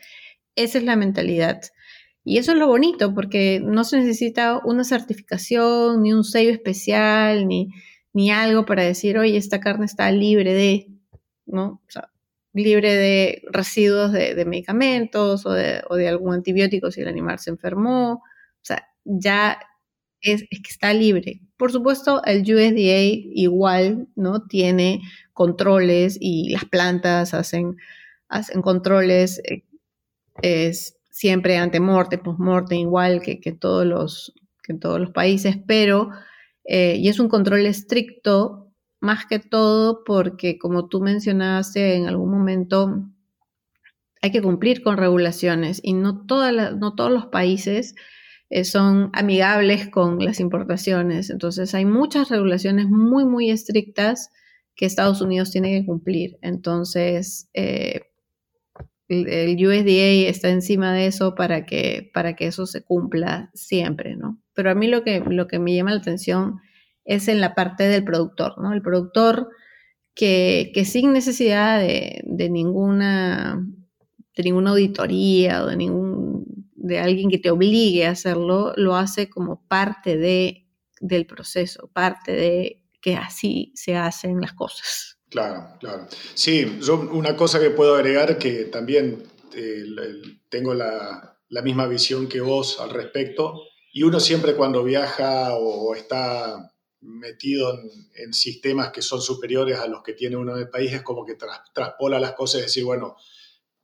esa 0.55 0.79
es 0.79 0.83
la 0.83 0.95
mentalidad. 0.95 1.61
Y 2.23 2.39
eso 2.39 2.53
es 2.53 2.57
lo 2.57 2.65
bonito, 2.65 3.13
porque 3.13 3.61
no 3.63 3.83
se 3.83 3.97
necesita 3.97 4.61
una 4.65 4.83
certificación, 4.83 6.01
ni 6.01 6.11
un 6.11 6.23
sello 6.23 6.49
especial, 6.49 7.47
ni, 7.47 7.69
ni 8.13 8.31
algo 8.31 8.65
para 8.65 8.81
decir, 8.81 9.19
oye, 9.19 9.37
esta 9.37 9.59
carne 9.59 9.85
está 9.85 10.11
libre 10.11 10.55
de, 10.55 10.87
¿no? 11.45 11.81
O 11.87 11.91
sea, 11.91 12.09
libre 12.59 12.93
de 12.95 13.41
residuos 13.51 14.11
de, 14.11 14.45
medicamentos 14.45 15.45
o 15.45 15.51
de, 15.51 16.07
algún 16.07 16.33
antibiótico 16.33 16.91
si 16.91 17.01
el 17.01 17.07
animal 17.07 17.39
se 17.39 17.49
enfermó. 17.51 18.13
O 18.13 18.63
sea, 18.63 18.87
ya 19.03 19.59
es, 20.21 20.43
que 20.49 20.69
está 20.69 20.93
libre. 20.93 21.41
Por 21.57 21.71
supuesto, 21.71 22.21
el 22.25 22.41
USDA 22.41 23.01
igual, 23.33 24.07
¿no? 24.15 24.45
Tiene 24.47 25.01
controles 25.33 26.17
y 26.19 26.49
las 26.49 26.65
plantas 26.65 27.33
hacen, 27.33 27.77
hacen 28.27 28.61
controles 28.61 29.41
eh, 29.45 29.63
es 30.41 30.97
siempre 31.09 31.57
ante 31.57 31.79
morte, 31.79 32.17
post-morte, 32.17 32.75
igual 32.75 33.21
que, 33.21 33.39
que, 33.39 33.51
todos 33.51 33.85
los, 33.85 34.33
que 34.63 34.73
todos 34.73 34.99
los 34.99 35.11
países, 35.11 35.57
pero, 35.67 36.09
eh, 36.63 36.95
y 36.97 37.09
es 37.09 37.19
un 37.19 37.29
control 37.29 37.65
estricto, 37.65 38.68
más 38.99 39.25
que 39.25 39.39
todo 39.39 40.03
porque, 40.03 40.57
como 40.57 40.87
tú 40.87 41.01
mencionaste 41.01 41.95
en 41.95 42.07
algún 42.07 42.31
momento, 42.31 43.05
hay 44.21 44.31
que 44.31 44.41
cumplir 44.41 44.83
con 44.83 44.97
regulaciones 44.97 45.79
y 45.83 45.93
no, 45.93 46.25
todas 46.25 46.75
no 46.75 46.95
todos 46.95 47.11
los 47.11 47.27
países 47.27 47.95
eh, 48.49 48.63
son 48.63 49.09
amigables 49.13 49.89
con 49.89 50.23
las 50.23 50.39
importaciones. 50.39 51.29
Entonces 51.29 51.73
hay 51.75 51.85
muchas 51.85 52.29
regulaciones 52.29 52.87
muy, 52.89 53.25
muy 53.25 53.51
estrictas 53.51 54.31
que 54.75 54.85
Estados 54.85 55.21
Unidos 55.21 55.51
tiene 55.51 55.79
que 55.79 55.85
cumplir. 55.85 56.37
Entonces, 56.41 57.49
eh, 57.53 58.01
el, 59.07 59.55
USDA 59.55 60.29
está 60.29 60.49
encima 60.49 60.93
de 60.93 61.07
eso 61.07 61.35
para 61.35 61.65
que, 61.65 62.09
para 62.13 62.35
que 62.35 62.47
eso 62.47 62.65
se 62.65 62.83
cumpla 62.83 63.49
siempre, 63.53 64.15
¿no? 64.15 64.39
Pero 64.53 64.71
a 64.71 64.75
mí 64.75 64.87
lo 64.87 65.03
que, 65.03 65.19
lo 65.19 65.47
que 65.47 65.59
me 65.59 65.75
llama 65.75 65.91
la 65.91 65.99
atención 65.99 66.59
es 67.05 67.27
en 67.27 67.41
la 67.41 67.55
parte 67.55 67.83
del 67.83 68.03
productor, 68.03 68.61
¿no? 68.61 68.73
El 68.73 68.81
productor 68.81 69.49
que, 70.13 70.83
sin 70.85 71.13
necesidad 71.13 71.79
de, 71.79 72.49
ninguna, 72.49 73.65
de 74.35 74.43
ninguna 74.43 74.71
auditoría 74.71 75.63
o 75.63 75.67
de 75.67 75.77
ningún 75.77 76.45
de 76.75 76.99
alguien 76.99 77.29
que 77.29 77.37
te 77.37 77.51
obligue 77.51 78.05
a 78.05 78.11
hacerlo, 78.11 78.73
lo 78.75 78.95
hace 78.95 79.29
como 79.29 79.67
parte 79.67 80.17
de, 80.17 80.65
del 80.99 81.25
proceso, 81.25 81.89
parte 81.93 82.31
de 82.31 82.83
que 83.01 83.15
así 83.15 83.71
se 83.75 83.95
hacen 83.95 84.41
las 84.41 84.53
cosas. 84.53 85.19
Claro, 85.29 85.77
claro. 85.79 86.07
Sí, 86.33 86.79
yo 86.81 86.99
una 87.11 87.35
cosa 87.35 87.59
que 87.59 87.69
puedo 87.69 87.95
agregar 87.95 88.37
que 88.37 88.65
también 88.65 89.23
eh, 89.55 89.85
tengo 90.49 90.73
la, 90.73 91.37
la, 91.49 91.61
misma 91.61 91.85
visión 91.87 92.27
que 92.27 92.41
vos 92.41 92.79
al 92.79 92.89
respecto 92.89 93.61
y 93.91 94.03
uno 94.03 94.19
siempre 94.19 94.55
cuando 94.55 94.83
viaja 94.83 95.55
o 95.55 95.93
está 95.93 96.71
metido 97.01 97.73
en, 98.15 98.33
sistemas 98.33 98.91
que 98.91 99.01
son 99.01 99.21
superiores 99.21 99.79
a 99.79 99.87
los 99.87 100.03
que 100.03 100.13
tiene 100.13 100.35
uno 100.35 100.53
en 100.53 100.63
el 100.63 100.69
país 100.69 100.91
es 100.93 101.01
como 101.01 101.25
que 101.25 101.35
traspola 101.35 102.19
las 102.19 102.33
cosas 102.33 102.59
y 102.59 102.63
decir, 102.63 102.83
bueno, 102.83 103.15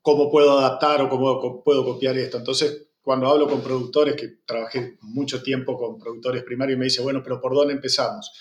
¿cómo 0.02 0.30
puedo 0.30 0.60
adaptar 0.60 1.02
o 1.02 1.10
cómo 1.10 1.64
puedo 1.64 1.84
copiar 1.86 2.18
esto? 2.18 2.38
Entonces, 2.38 2.90
cuando 3.02 3.28
hablo 3.28 3.48
con 3.48 3.62
productores, 3.62 4.16
que 4.16 4.40
trabajé 4.46 4.98
mucho 5.02 5.44
tiempo 5.44 5.78
con 5.78 6.00
productores 6.00 6.44
primarios, 6.44 6.80
me 6.80 6.86
dice, 6.86 7.02
bueno, 7.02 7.22
pero 7.24 7.40
¿por 7.40 7.54
dónde 7.54 7.74
empezamos? 7.74 8.32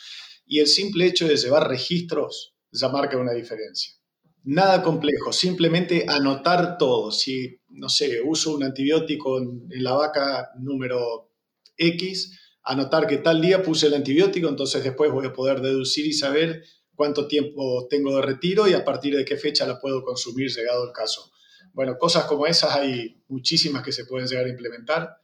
Y 0.47 0.61
el 0.61 0.67
simple 0.67 1.07
hecho 1.07 1.29
de 1.29 1.37
llevar 1.37 1.69
registros 1.69 2.55
ya 2.73 2.89
marca 2.89 3.17
una 3.17 3.33
diferencia. 3.33 3.95
Nada 4.43 4.83
complejo, 4.83 5.33
simplemente 5.33 6.05
anotar 6.09 6.77
todo. 6.77 7.11
Si, 7.11 7.61
no 7.69 7.89
sé, 7.89 8.21
uso 8.23 8.55
un 8.55 8.65
antibiótico 8.65 9.39
en, 9.39 9.67
la 9.83 9.95
vaca 9.95 10.51
número 10.59 11.31
X, 11.77 12.44
anotar 12.65 13.07
que 13.07 13.19
tal 13.19 13.41
día 13.41 13.63
puse 13.63 13.87
el 13.87 13.95
antibiótico, 13.95 14.49
entonces 14.49 14.83
después 14.83 15.11
voy 15.11 15.27
a 15.27 15.33
poder 15.33 15.61
deducir 15.61 16.07
y 16.07 16.13
saber 16.13 16.65
cuánto 16.95 17.27
tiempo 17.27 17.87
tengo 17.89 18.17
de 18.17 18.23
retiro 18.23 18.67
y 18.69 18.73
a 18.73 18.85
partir 18.85 19.17
de 19.17 19.25
qué 19.25 19.37
fecha 19.37 19.67
la 19.67 19.79
puedo 19.81 20.03
consumir 20.03 20.51
llegado 20.51 20.85
el 20.85 20.93
caso. 20.93 21.31
Bueno, 21.73 21.99
cosas 21.99 22.25
como 22.25 22.47
esas 22.47 22.75
hay 22.75 23.21
muchísimas 23.29 23.83
que 23.83 23.93
se 23.93 24.05
pueden 24.05 24.29
llegar 24.29 24.47
a 24.47 24.51
implementar 24.51 25.17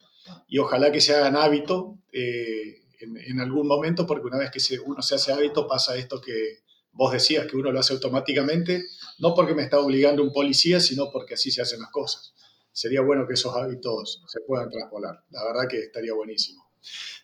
y 0.49 0.59
ojalá 0.59 0.93
que 0.93 1.01
se 1.01 1.15
hagan 1.15 1.37
hábito 1.37 1.99
eh, 2.13 2.77
en, 3.01 3.41
algún 3.41 3.67
momento, 3.67 4.07
porque 4.07 4.27
una 4.27 4.39
vez 4.39 4.51
que 4.51 4.79
uno 4.81 5.01
se 5.01 5.15
hace 5.15 5.33
hábito 5.33 5.67
pasa 5.67 5.97
esto 5.97 6.21
que, 6.21 6.59
Vos 6.93 7.13
decías 7.13 7.47
que 7.47 7.57
uno 7.57 7.71
lo 7.71 7.79
hace 7.79 7.93
automáticamente, 7.93 8.85
no 9.19 9.35
porque 9.35 9.55
me 9.55 9.63
está 9.63 9.79
obligando 9.79 10.23
un 10.23 10.33
policía, 10.33 10.81
sino 10.81 11.11
porque 11.13 11.35
así 11.35 11.51
se 11.51 11.63
hacen 11.63 11.81
las 11.81 11.91
cosas. 11.91 12.35
Sería 12.73 13.01
bueno 13.01 13.27
que 13.27 13.35
esos 13.35 13.55
hábitos 13.55 14.23
se 14.27 14.41
puedan 14.41 14.71
traspolar. 14.71 15.25
La 15.31 15.45
verdad 15.45 15.69
que 15.69 15.79
estaría 15.79 16.15
buenísimo. 16.15 16.60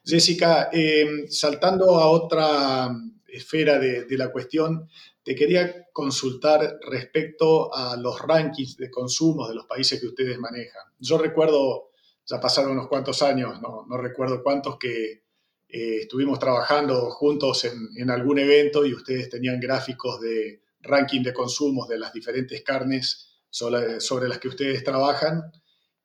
Jessica, 0.04 0.68
em, 0.72 1.28
saltando 1.28 1.98
a 1.98 2.10
otra 2.10 2.90
esfera 3.26 3.78
de, 3.78 4.06
la 4.16 4.30
cuestión, 4.30 4.88
te 5.22 5.34
quería 5.34 5.86
consultar 5.92 6.78
respecto 6.82 7.74
a 7.74 7.96
los 7.96 8.20
rankings 8.20 8.76
de 8.76 8.90
consumos 8.90 9.48
de 9.48 9.56
los 9.56 9.66
países 9.66 10.00
que 10.00 10.06
ustedes 10.06 10.38
manejan. 10.38 10.82
Yo 10.98 11.18
recuerdo, 11.18 11.90
ya 12.24 12.40
pasaron 12.40 12.72
unos 12.72 12.88
cuantos 12.88 13.22
años, 13.22 13.60
no 13.60 13.96
recuerdo 13.96 14.42
cuántos, 14.42 14.78
que 14.78 15.26
eh, 15.68 16.02
estuvimos 16.02 16.38
trabajando 16.38 17.10
juntos 17.10 17.64
en, 17.64 18.10
algún 18.10 18.38
evento 18.38 18.86
y 18.86 18.94
ustedes 18.94 19.28
tenían 19.28 19.58
gráficos 19.58 20.20
de 20.20 20.62
ranking 20.80 21.22
de 21.22 21.34
consumos 21.34 21.88
de 21.88 21.98
las 21.98 22.12
diferentes 22.12 22.62
carnes 22.62 23.40
sobre, 23.50 24.28
las 24.28 24.38
que 24.38 24.48
ustedes 24.48 24.84
trabajan 24.84 25.42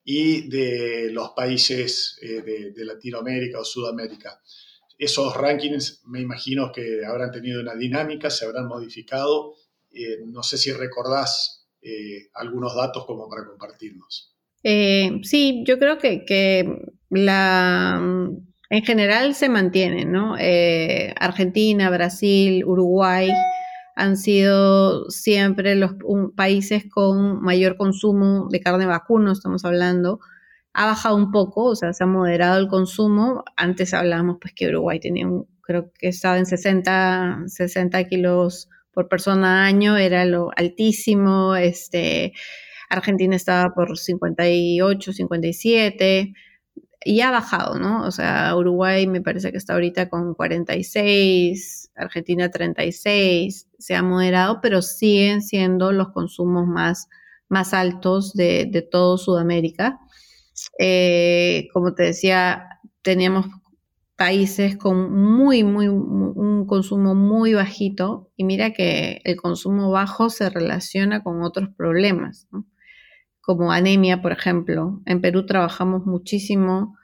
y 0.03 0.49
de 0.49 1.09
los 1.11 1.31
países 1.31 2.17
eh, 2.21 2.41
de, 2.41 2.85
Latinoamérica 2.85 3.59
o 3.59 3.63
Sudamérica. 3.63 4.41
Esos 4.97 5.35
rankings 5.35 6.01
me 6.05 6.21
imagino 6.21 6.71
que 6.71 7.05
habrán 7.05 7.31
tenido 7.31 7.61
una 7.61 7.75
dinámica, 7.75 8.29
se 8.29 8.45
habrán 8.45 8.67
modificado. 8.67 9.55
Eh, 9.93 10.19
no 10.25 10.43
sé 10.43 10.57
si 10.57 10.71
recordás 10.71 11.67
algunos 12.35 12.75
datos 12.75 13.05
como 13.07 13.27
para 13.27 13.43
compartirnos. 13.43 14.35
sí, 14.63 15.63
yo 15.65 15.79
creo 15.79 15.97
que, 15.97 16.25
que 16.25 16.77
la 17.09 17.99
en 18.71 18.85
general 18.85 19.35
se 19.35 19.49
mantienen, 19.49 20.13
¿no? 20.13 20.37
Eh, 20.39 21.13
Argentina, 21.19 21.89
Brasil, 21.89 22.63
Uruguay 22.63 23.29
han 23.95 24.17
sido 24.17 25.09
siempre 25.09 25.75
los 25.75 25.95
países 26.35 26.85
con 26.89 27.41
mayor 27.41 27.77
consumo 27.77 28.47
de 28.49 28.59
carne 28.59 28.85
vacuno, 28.85 29.31
estamos 29.31 29.65
hablando. 29.65 30.19
Ha 30.73 30.85
bajado 30.85 31.15
un 31.15 31.31
poco, 31.31 31.65
o 31.65 31.75
sea, 31.75 31.93
se 31.93 32.03
ha 32.03 32.07
moderado 32.07 32.59
el 32.59 32.67
consumo. 32.67 33.43
Antes 33.57 33.93
hablábamos 33.93 34.37
pues 34.41 34.53
que 34.53 34.69
Uruguay 34.69 34.99
tenía, 34.99 35.27
un, 35.27 35.47
creo 35.61 35.91
que 35.97 36.07
estaba 36.09 36.37
en 36.37 36.45
60, 36.45 37.43
60 37.47 38.03
kilos 38.05 38.69
por 38.93 39.09
persona 39.09 39.65
año, 39.65 39.97
era 39.97 40.25
lo 40.25 40.49
altísimo. 40.55 41.55
Este, 41.55 42.33
Argentina 42.89 43.35
estaba 43.35 43.73
por 43.73 43.97
58, 43.97 45.13
57 45.13 46.33
y 47.03 47.21
ha 47.21 47.31
bajado, 47.31 47.79
¿no? 47.79 48.05
O 48.05 48.11
sea, 48.11 48.55
Uruguay 48.55 49.07
me 49.07 49.21
parece 49.21 49.51
que 49.51 49.57
está 49.57 49.73
ahorita 49.73 50.09
con 50.09 50.35
46, 50.35 51.80
Argentina 51.95 52.49
36, 52.49 53.67
se 53.77 53.95
ha 53.95 54.03
moderado, 54.03 54.59
pero 54.61 54.81
siguen 54.81 55.41
siendo 55.41 55.91
los 55.91 56.09
consumos 56.09 56.67
más, 56.67 57.07
más 57.49 57.73
altos 57.73 58.33
de, 58.33 58.67
de 58.71 58.81
todo 58.81 59.17
Sudamérica. 59.17 59.99
Eh, 60.79 61.67
como 61.73 61.93
te 61.93 62.03
decía, 62.03 62.67
teníamos 63.01 63.47
países 64.15 64.77
con 64.77 65.11
muy, 65.11 65.63
muy, 65.63 65.87
un 65.87 66.65
consumo 66.67 67.15
muy 67.15 67.55
bajito 67.55 68.29
y 68.37 68.43
mira 68.43 68.71
que 68.71 69.19
el 69.23 69.35
consumo 69.35 69.89
bajo 69.89 70.29
se 70.29 70.49
relaciona 70.49 71.23
con 71.23 71.41
otros 71.41 71.69
problemas, 71.75 72.47
como 73.41 73.71
anemia, 73.71 74.21
por 74.21 74.31
ejemplo. 74.31 75.01
En 75.07 75.21
Perú 75.21 75.47
trabajamos 75.47 76.05
muchísimo 76.05 76.95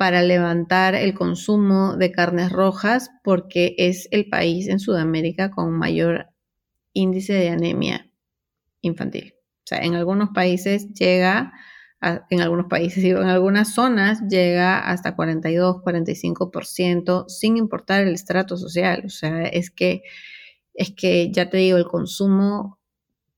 para 0.00 0.22
levantar 0.22 0.94
el 0.94 1.12
consumo 1.12 1.94
de 1.94 2.10
carnes 2.10 2.50
rojas 2.50 3.10
porque 3.22 3.74
es 3.76 4.08
el 4.12 4.30
país 4.30 4.66
en 4.66 4.80
Sudamérica 4.80 5.50
con 5.50 5.72
mayor 5.72 6.30
índice 6.94 7.34
de 7.34 7.50
anemia 7.50 8.10
infantil. 8.80 9.34
O 9.58 9.66
sea, 9.66 9.80
en 9.80 9.96
algunos 9.96 10.30
países 10.30 10.88
llega, 10.94 11.52
en 12.00 12.40
algunos 12.40 12.64
países, 12.70 13.04
en 13.04 13.18
algunas 13.18 13.74
zonas 13.74 14.22
llega 14.26 14.78
hasta 14.78 15.14
42, 15.14 15.82
45%, 15.84 17.28
sin 17.28 17.58
importar 17.58 18.00
el 18.00 18.14
estrato 18.14 18.56
social. 18.56 19.02
O 19.04 19.10
sea, 19.10 19.42
es 19.48 19.70
que, 19.70 20.00
es 20.72 20.92
que 20.92 21.30
ya 21.30 21.50
te 21.50 21.58
digo, 21.58 21.76
el 21.76 21.84
consumo 21.84 22.78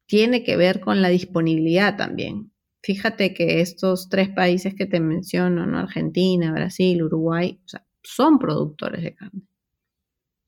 tiene 0.07 0.45
que 0.45 0.57
ver 0.57 0.79
con 0.79 1.03
la 1.03 1.09
disponibilidad 1.09 1.97
también. 1.97 2.52
Fíjate 2.83 3.33
que 3.33 3.61
estos 3.61 4.09
tres 4.09 4.29
países 4.29 4.75
que 4.75 4.87
te 4.87 4.99
menciono, 4.99 5.67
¿no? 5.67 5.79
Argentina, 5.79 6.53
Brasil, 6.53 7.03
Uruguay, 7.03 7.61
son 8.03 8.39
productores 8.39 9.03
de 9.05 9.15
carne. 9.15 9.43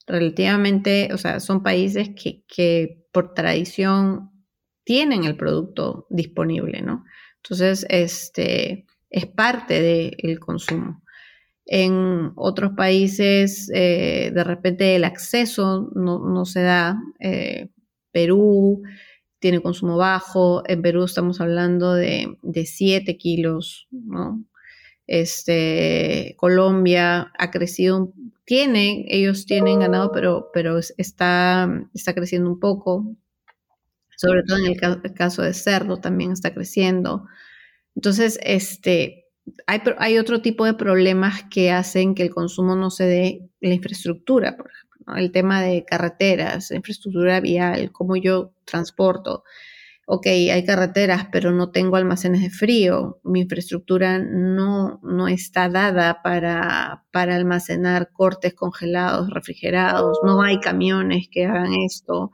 Relativamente, 0.07 1.11
o 1.13 1.19
sea, 1.19 1.39
son 1.39 1.63
países 1.63 2.11
que, 2.11 3.07
por 3.13 3.33
tradición 3.35 4.31
tienen 4.83 5.25
el 5.25 5.37
producto 5.37 6.07
disponible, 6.11 6.83
¿no? 6.83 7.05
Entonces, 7.37 7.87
este, 7.89 8.87
es 9.09 9.27
parte 9.27 9.81
del 9.81 10.41
consumo. 10.41 11.03
En 11.67 12.33
otros 12.35 12.73
países, 12.77 13.71
eh, 13.73 14.33
de 14.35 14.45
repente, 14.45 14.97
el 14.97 15.05
acceso 15.05 15.91
no, 15.95 16.45
se 16.45 16.63
da. 16.63 16.99
Eh, 17.21 17.71
Perú, 18.13 18.83
tiene 19.45 19.61
consumo 19.61 19.99
bajo. 19.99 20.63
En 20.67 20.81
Perú 20.81 21.05
estamos 21.05 21.39
hablando 21.39 21.93
de, 21.93 22.39
7 22.65 23.19
kilos, 23.19 23.87
¿no? 23.91 24.43
Este, 25.07 26.35
Colombia 26.39 27.31
ha 27.39 27.51
crecido, 27.51 28.15
tiene, 28.47 29.05
ellos 29.07 29.45
tienen 29.45 29.81
ganado, 29.81 30.13
pero, 30.13 30.49
pero 30.55 30.79
está, 30.97 31.69
está 31.93 32.15
creciendo 32.15 32.49
un 32.49 32.59
poco. 32.59 33.15
Sobre 34.17 34.45
todo 34.45 34.57
en 34.57 34.65
el, 34.65 35.13
caso 35.13 35.43
de 35.43 35.53
cerdo 35.53 35.99
también 35.99 36.33
está 36.33 36.55
creciendo. 36.55 37.27
Entonces, 37.95 38.39
este, 38.43 39.27
hay, 39.67 39.83
hay, 39.99 40.17
otro 40.17 40.41
tipo 40.41 40.65
de 40.65 40.73
problemas 40.73 41.43
que 41.51 41.71
hacen 41.71 42.15
que 42.15 42.23
el 42.23 42.31
consumo 42.31 42.77
no 42.77 42.91
se 42.91 43.05
dé 43.05 43.51
la 43.61 43.75
infraestructura, 43.75 44.57
por 44.57 44.71
ejemplo 44.71 44.84
el 45.17 45.33
tema 45.33 45.63
de 45.63 45.85
carreteras, 45.85 46.71
infraestructura 46.71 47.41
vial, 47.41 47.93
cómo 47.93 48.17
yo 48.17 48.53
transporto. 48.65 49.45
Ok, 50.07 50.27
hay 50.27 50.65
carreteras, 50.67 51.29
pero 51.33 51.51
no 51.51 51.71
tengo 51.71 51.97
almacenes 51.97 52.43
de 52.43 52.51
frío. 52.51 53.21
Mi 53.25 53.41
infraestructura 53.41 54.19
no, 54.19 55.01
no 55.03 55.29
está 55.29 55.71
dada 55.71 56.21
para, 56.23 57.05
para 57.11 57.37
almacenar 57.37 58.11
cortes 58.13 58.53
congelados, 58.55 59.31
refrigerados. 59.31 60.19
No 60.23 60.43
hay 60.43 60.61
camiones 60.61 61.29
que 61.31 61.47
hagan 61.47 61.73
esto. 61.87 62.33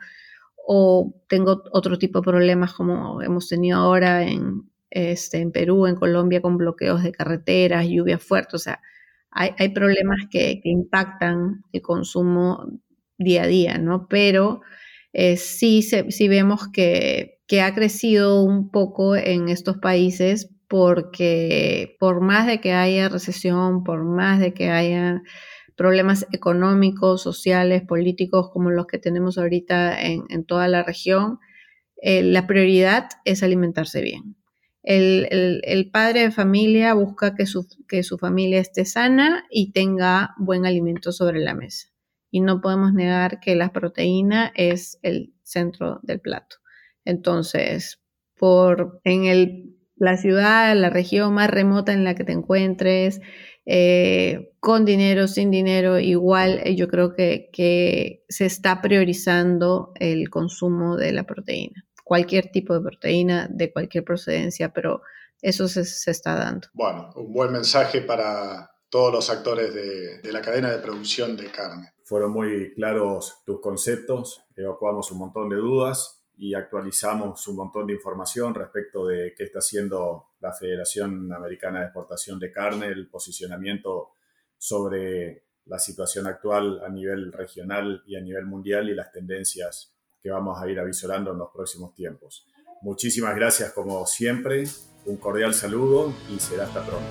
O 0.66 1.14
tengo 1.28 1.62
otro 1.72 1.96
tipo 1.98 2.20
de 2.20 2.24
problemas 2.24 2.72
como 2.72 3.22
hemos 3.22 3.48
tenido 3.48 3.78
ahora 3.78 4.24
en, 4.24 4.68
este, 4.90 5.38
en 5.38 5.52
Perú, 5.52 5.86
en 5.86 5.94
Colombia, 5.94 6.42
con 6.42 6.56
bloqueos 6.56 7.04
de 7.04 7.12
carreteras, 7.12 7.86
lluvia 7.88 8.18
fuerte. 8.18 8.56
O 8.56 8.58
sea, 8.58 8.80
hay, 9.30 9.68
problemas 9.70 10.18
que, 10.30 10.60
impactan 10.64 11.62
el 11.72 11.82
consumo 11.82 12.66
día 13.18 13.44
a 13.44 13.46
día, 13.46 13.78
¿no? 13.78 14.08
Pero 14.08 14.60
eh, 15.12 15.36
sí, 15.36 15.82
sí 15.82 16.28
vemos 16.28 16.68
que, 16.68 17.38
ha 17.62 17.74
crecido 17.74 18.42
un 18.44 18.70
poco 18.70 19.16
en 19.16 19.48
estos 19.48 19.78
países 19.78 20.50
porque 20.68 21.96
por 21.98 22.20
más 22.20 22.46
de 22.46 22.60
que 22.60 22.72
haya 22.72 23.08
recesión, 23.08 23.82
por 23.82 24.04
más 24.04 24.38
de 24.38 24.54
que 24.54 24.70
haya 24.70 25.20
problemas 25.76 26.26
económicos, 26.30 27.22
sociales, 27.22 27.82
políticos 27.82 28.50
como 28.52 28.70
los 28.70 28.86
que 28.86 28.98
tenemos 28.98 29.36
ahorita 29.36 30.00
en, 30.00 30.44
toda 30.44 30.68
la 30.68 30.84
región, 30.84 31.40
eh, 32.02 32.22
la 32.22 32.46
prioridad 32.46 33.08
es 33.24 33.42
alimentarse 33.42 34.00
bien. 34.00 34.36
El, 34.82 35.90
padre 35.92 36.20
de 36.22 36.30
familia 36.30 36.94
busca 36.94 37.34
que 37.34 37.46
su, 37.46 37.66
que 37.86 38.02
su 38.02 38.18
familia 38.18 38.60
esté 38.60 38.84
sana 38.84 39.44
y 39.50 39.72
tenga 39.72 40.34
buen 40.38 40.66
alimento 40.66 41.12
sobre 41.12 41.40
la 41.40 41.54
mesa. 41.54 41.88
Y 42.30 42.40
no 42.40 42.60
podemos 42.60 42.94
negar 42.94 43.40
que 43.40 43.56
la 43.56 43.72
proteína 43.72 44.52
es 44.54 44.98
el 45.02 45.34
centro 45.42 46.00
del 46.02 46.20
plato. 46.20 46.56
Entonces, 47.04 48.00
por 48.36 49.00
en 49.04 49.26
el, 49.26 49.76
la 49.96 50.16
ciudad, 50.16 50.74
la 50.76 50.90
región 50.90 51.34
más 51.34 51.50
remota 51.50 51.92
en 51.92 52.04
la 52.04 52.14
que 52.14 52.24
te 52.24 52.32
encuentres, 52.32 53.20
eh, 53.66 54.52
con 54.60 54.84
dinero, 54.84 55.28
sin 55.28 55.50
dinero, 55.50 55.98
igual 55.98 56.60
eh, 56.64 56.74
yo 56.76 56.88
creo 56.88 57.14
que, 57.14 57.50
que 57.52 58.24
se 58.28 58.46
está 58.46 58.80
priorizando 58.80 59.92
el 59.96 60.30
consumo 60.30 60.96
de 60.96 61.12
la 61.12 61.24
proteína 61.24 61.84
cualquier 62.10 62.50
tipo 62.50 62.74
de 62.74 62.80
proteína 62.80 63.46
de 63.48 63.72
cualquier 63.72 64.02
procedencia, 64.02 64.72
pero 64.72 65.00
eso 65.40 65.68
se, 65.68 66.10
está 66.10 66.34
dando. 66.34 66.66
Bueno, 66.72 67.12
un 67.14 67.32
buen 67.32 67.52
mensaje 67.52 68.00
para 68.00 68.68
todos 68.88 69.12
los 69.12 69.30
actores 69.30 69.72
de, 69.72 70.18
de, 70.18 70.32
la 70.32 70.40
cadena 70.40 70.72
de 70.72 70.80
producción 70.80 71.36
de 71.36 71.52
carne. 71.52 71.92
Fueron 72.02 72.32
muy 72.32 72.74
claros 72.74 73.42
tus 73.46 73.60
conceptos, 73.60 74.44
evacuamos 74.56 75.12
un 75.12 75.18
montón 75.18 75.50
de 75.50 75.54
dudas 75.54 76.24
y 76.36 76.52
actualizamos 76.52 77.46
un 77.46 77.54
montón 77.54 77.86
de 77.86 77.92
información 77.92 78.56
respecto 78.56 79.06
de 79.06 79.32
qué 79.36 79.44
está 79.44 79.60
haciendo 79.60 80.30
la 80.40 80.52
Federación 80.52 81.32
Americana 81.32 81.78
de 81.78 81.84
Exportación 81.84 82.40
de 82.40 82.50
Carne, 82.50 82.88
el 82.88 83.08
posicionamiento 83.08 84.14
sobre 84.58 85.44
la 85.66 85.78
situación 85.78 86.26
actual 86.26 86.82
a 86.84 86.88
nivel 86.88 87.32
regional 87.32 88.02
y 88.04 88.16
a 88.16 88.20
nivel 88.20 88.46
mundial 88.46 88.90
y 88.90 88.96
las 88.96 89.12
tendencias 89.12 89.94
que 90.22 90.30
vamos 90.30 90.60
a 90.60 90.68
ir 90.68 90.78
avisorando 90.78 91.32
en 91.32 91.38
los 91.38 91.50
próximos 91.50 91.94
tiempos. 91.94 92.46
Muchísimas 92.82 93.34
gracias 93.34 93.72
como 93.72 94.06
siempre, 94.06 94.64
un 95.06 95.16
cordial 95.16 95.54
saludo 95.54 96.12
y 96.34 96.38
será 96.38 96.64
hasta 96.64 96.82
pronto. 96.82 97.06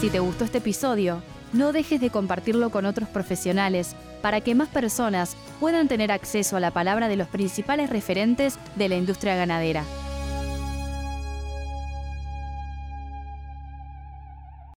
Si 0.00 0.10
te 0.10 0.18
gustó 0.18 0.44
este 0.44 0.58
episodio, 0.58 1.22
no 1.52 1.72
dejes 1.72 2.00
de 2.00 2.10
compartirlo 2.10 2.70
con 2.70 2.86
otros 2.86 3.08
profesionales 3.08 3.94
para 4.22 4.40
que 4.40 4.54
más 4.54 4.68
personas 4.68 5.36
puedan 5.58 5.88
tener 5.88 6.12
acceso 6.12 6.56
a 6.56 6.60
la 6.60 6.70
palabra 6.70 7.08
de 7.08 7.16
los 7.16 7.28
principales 7.28 7.90
referentes 7.90 8.58
de 8.76 8.88
la 8.88 8.96
industria 8.96 9.34
ganadera. 9.34 9.84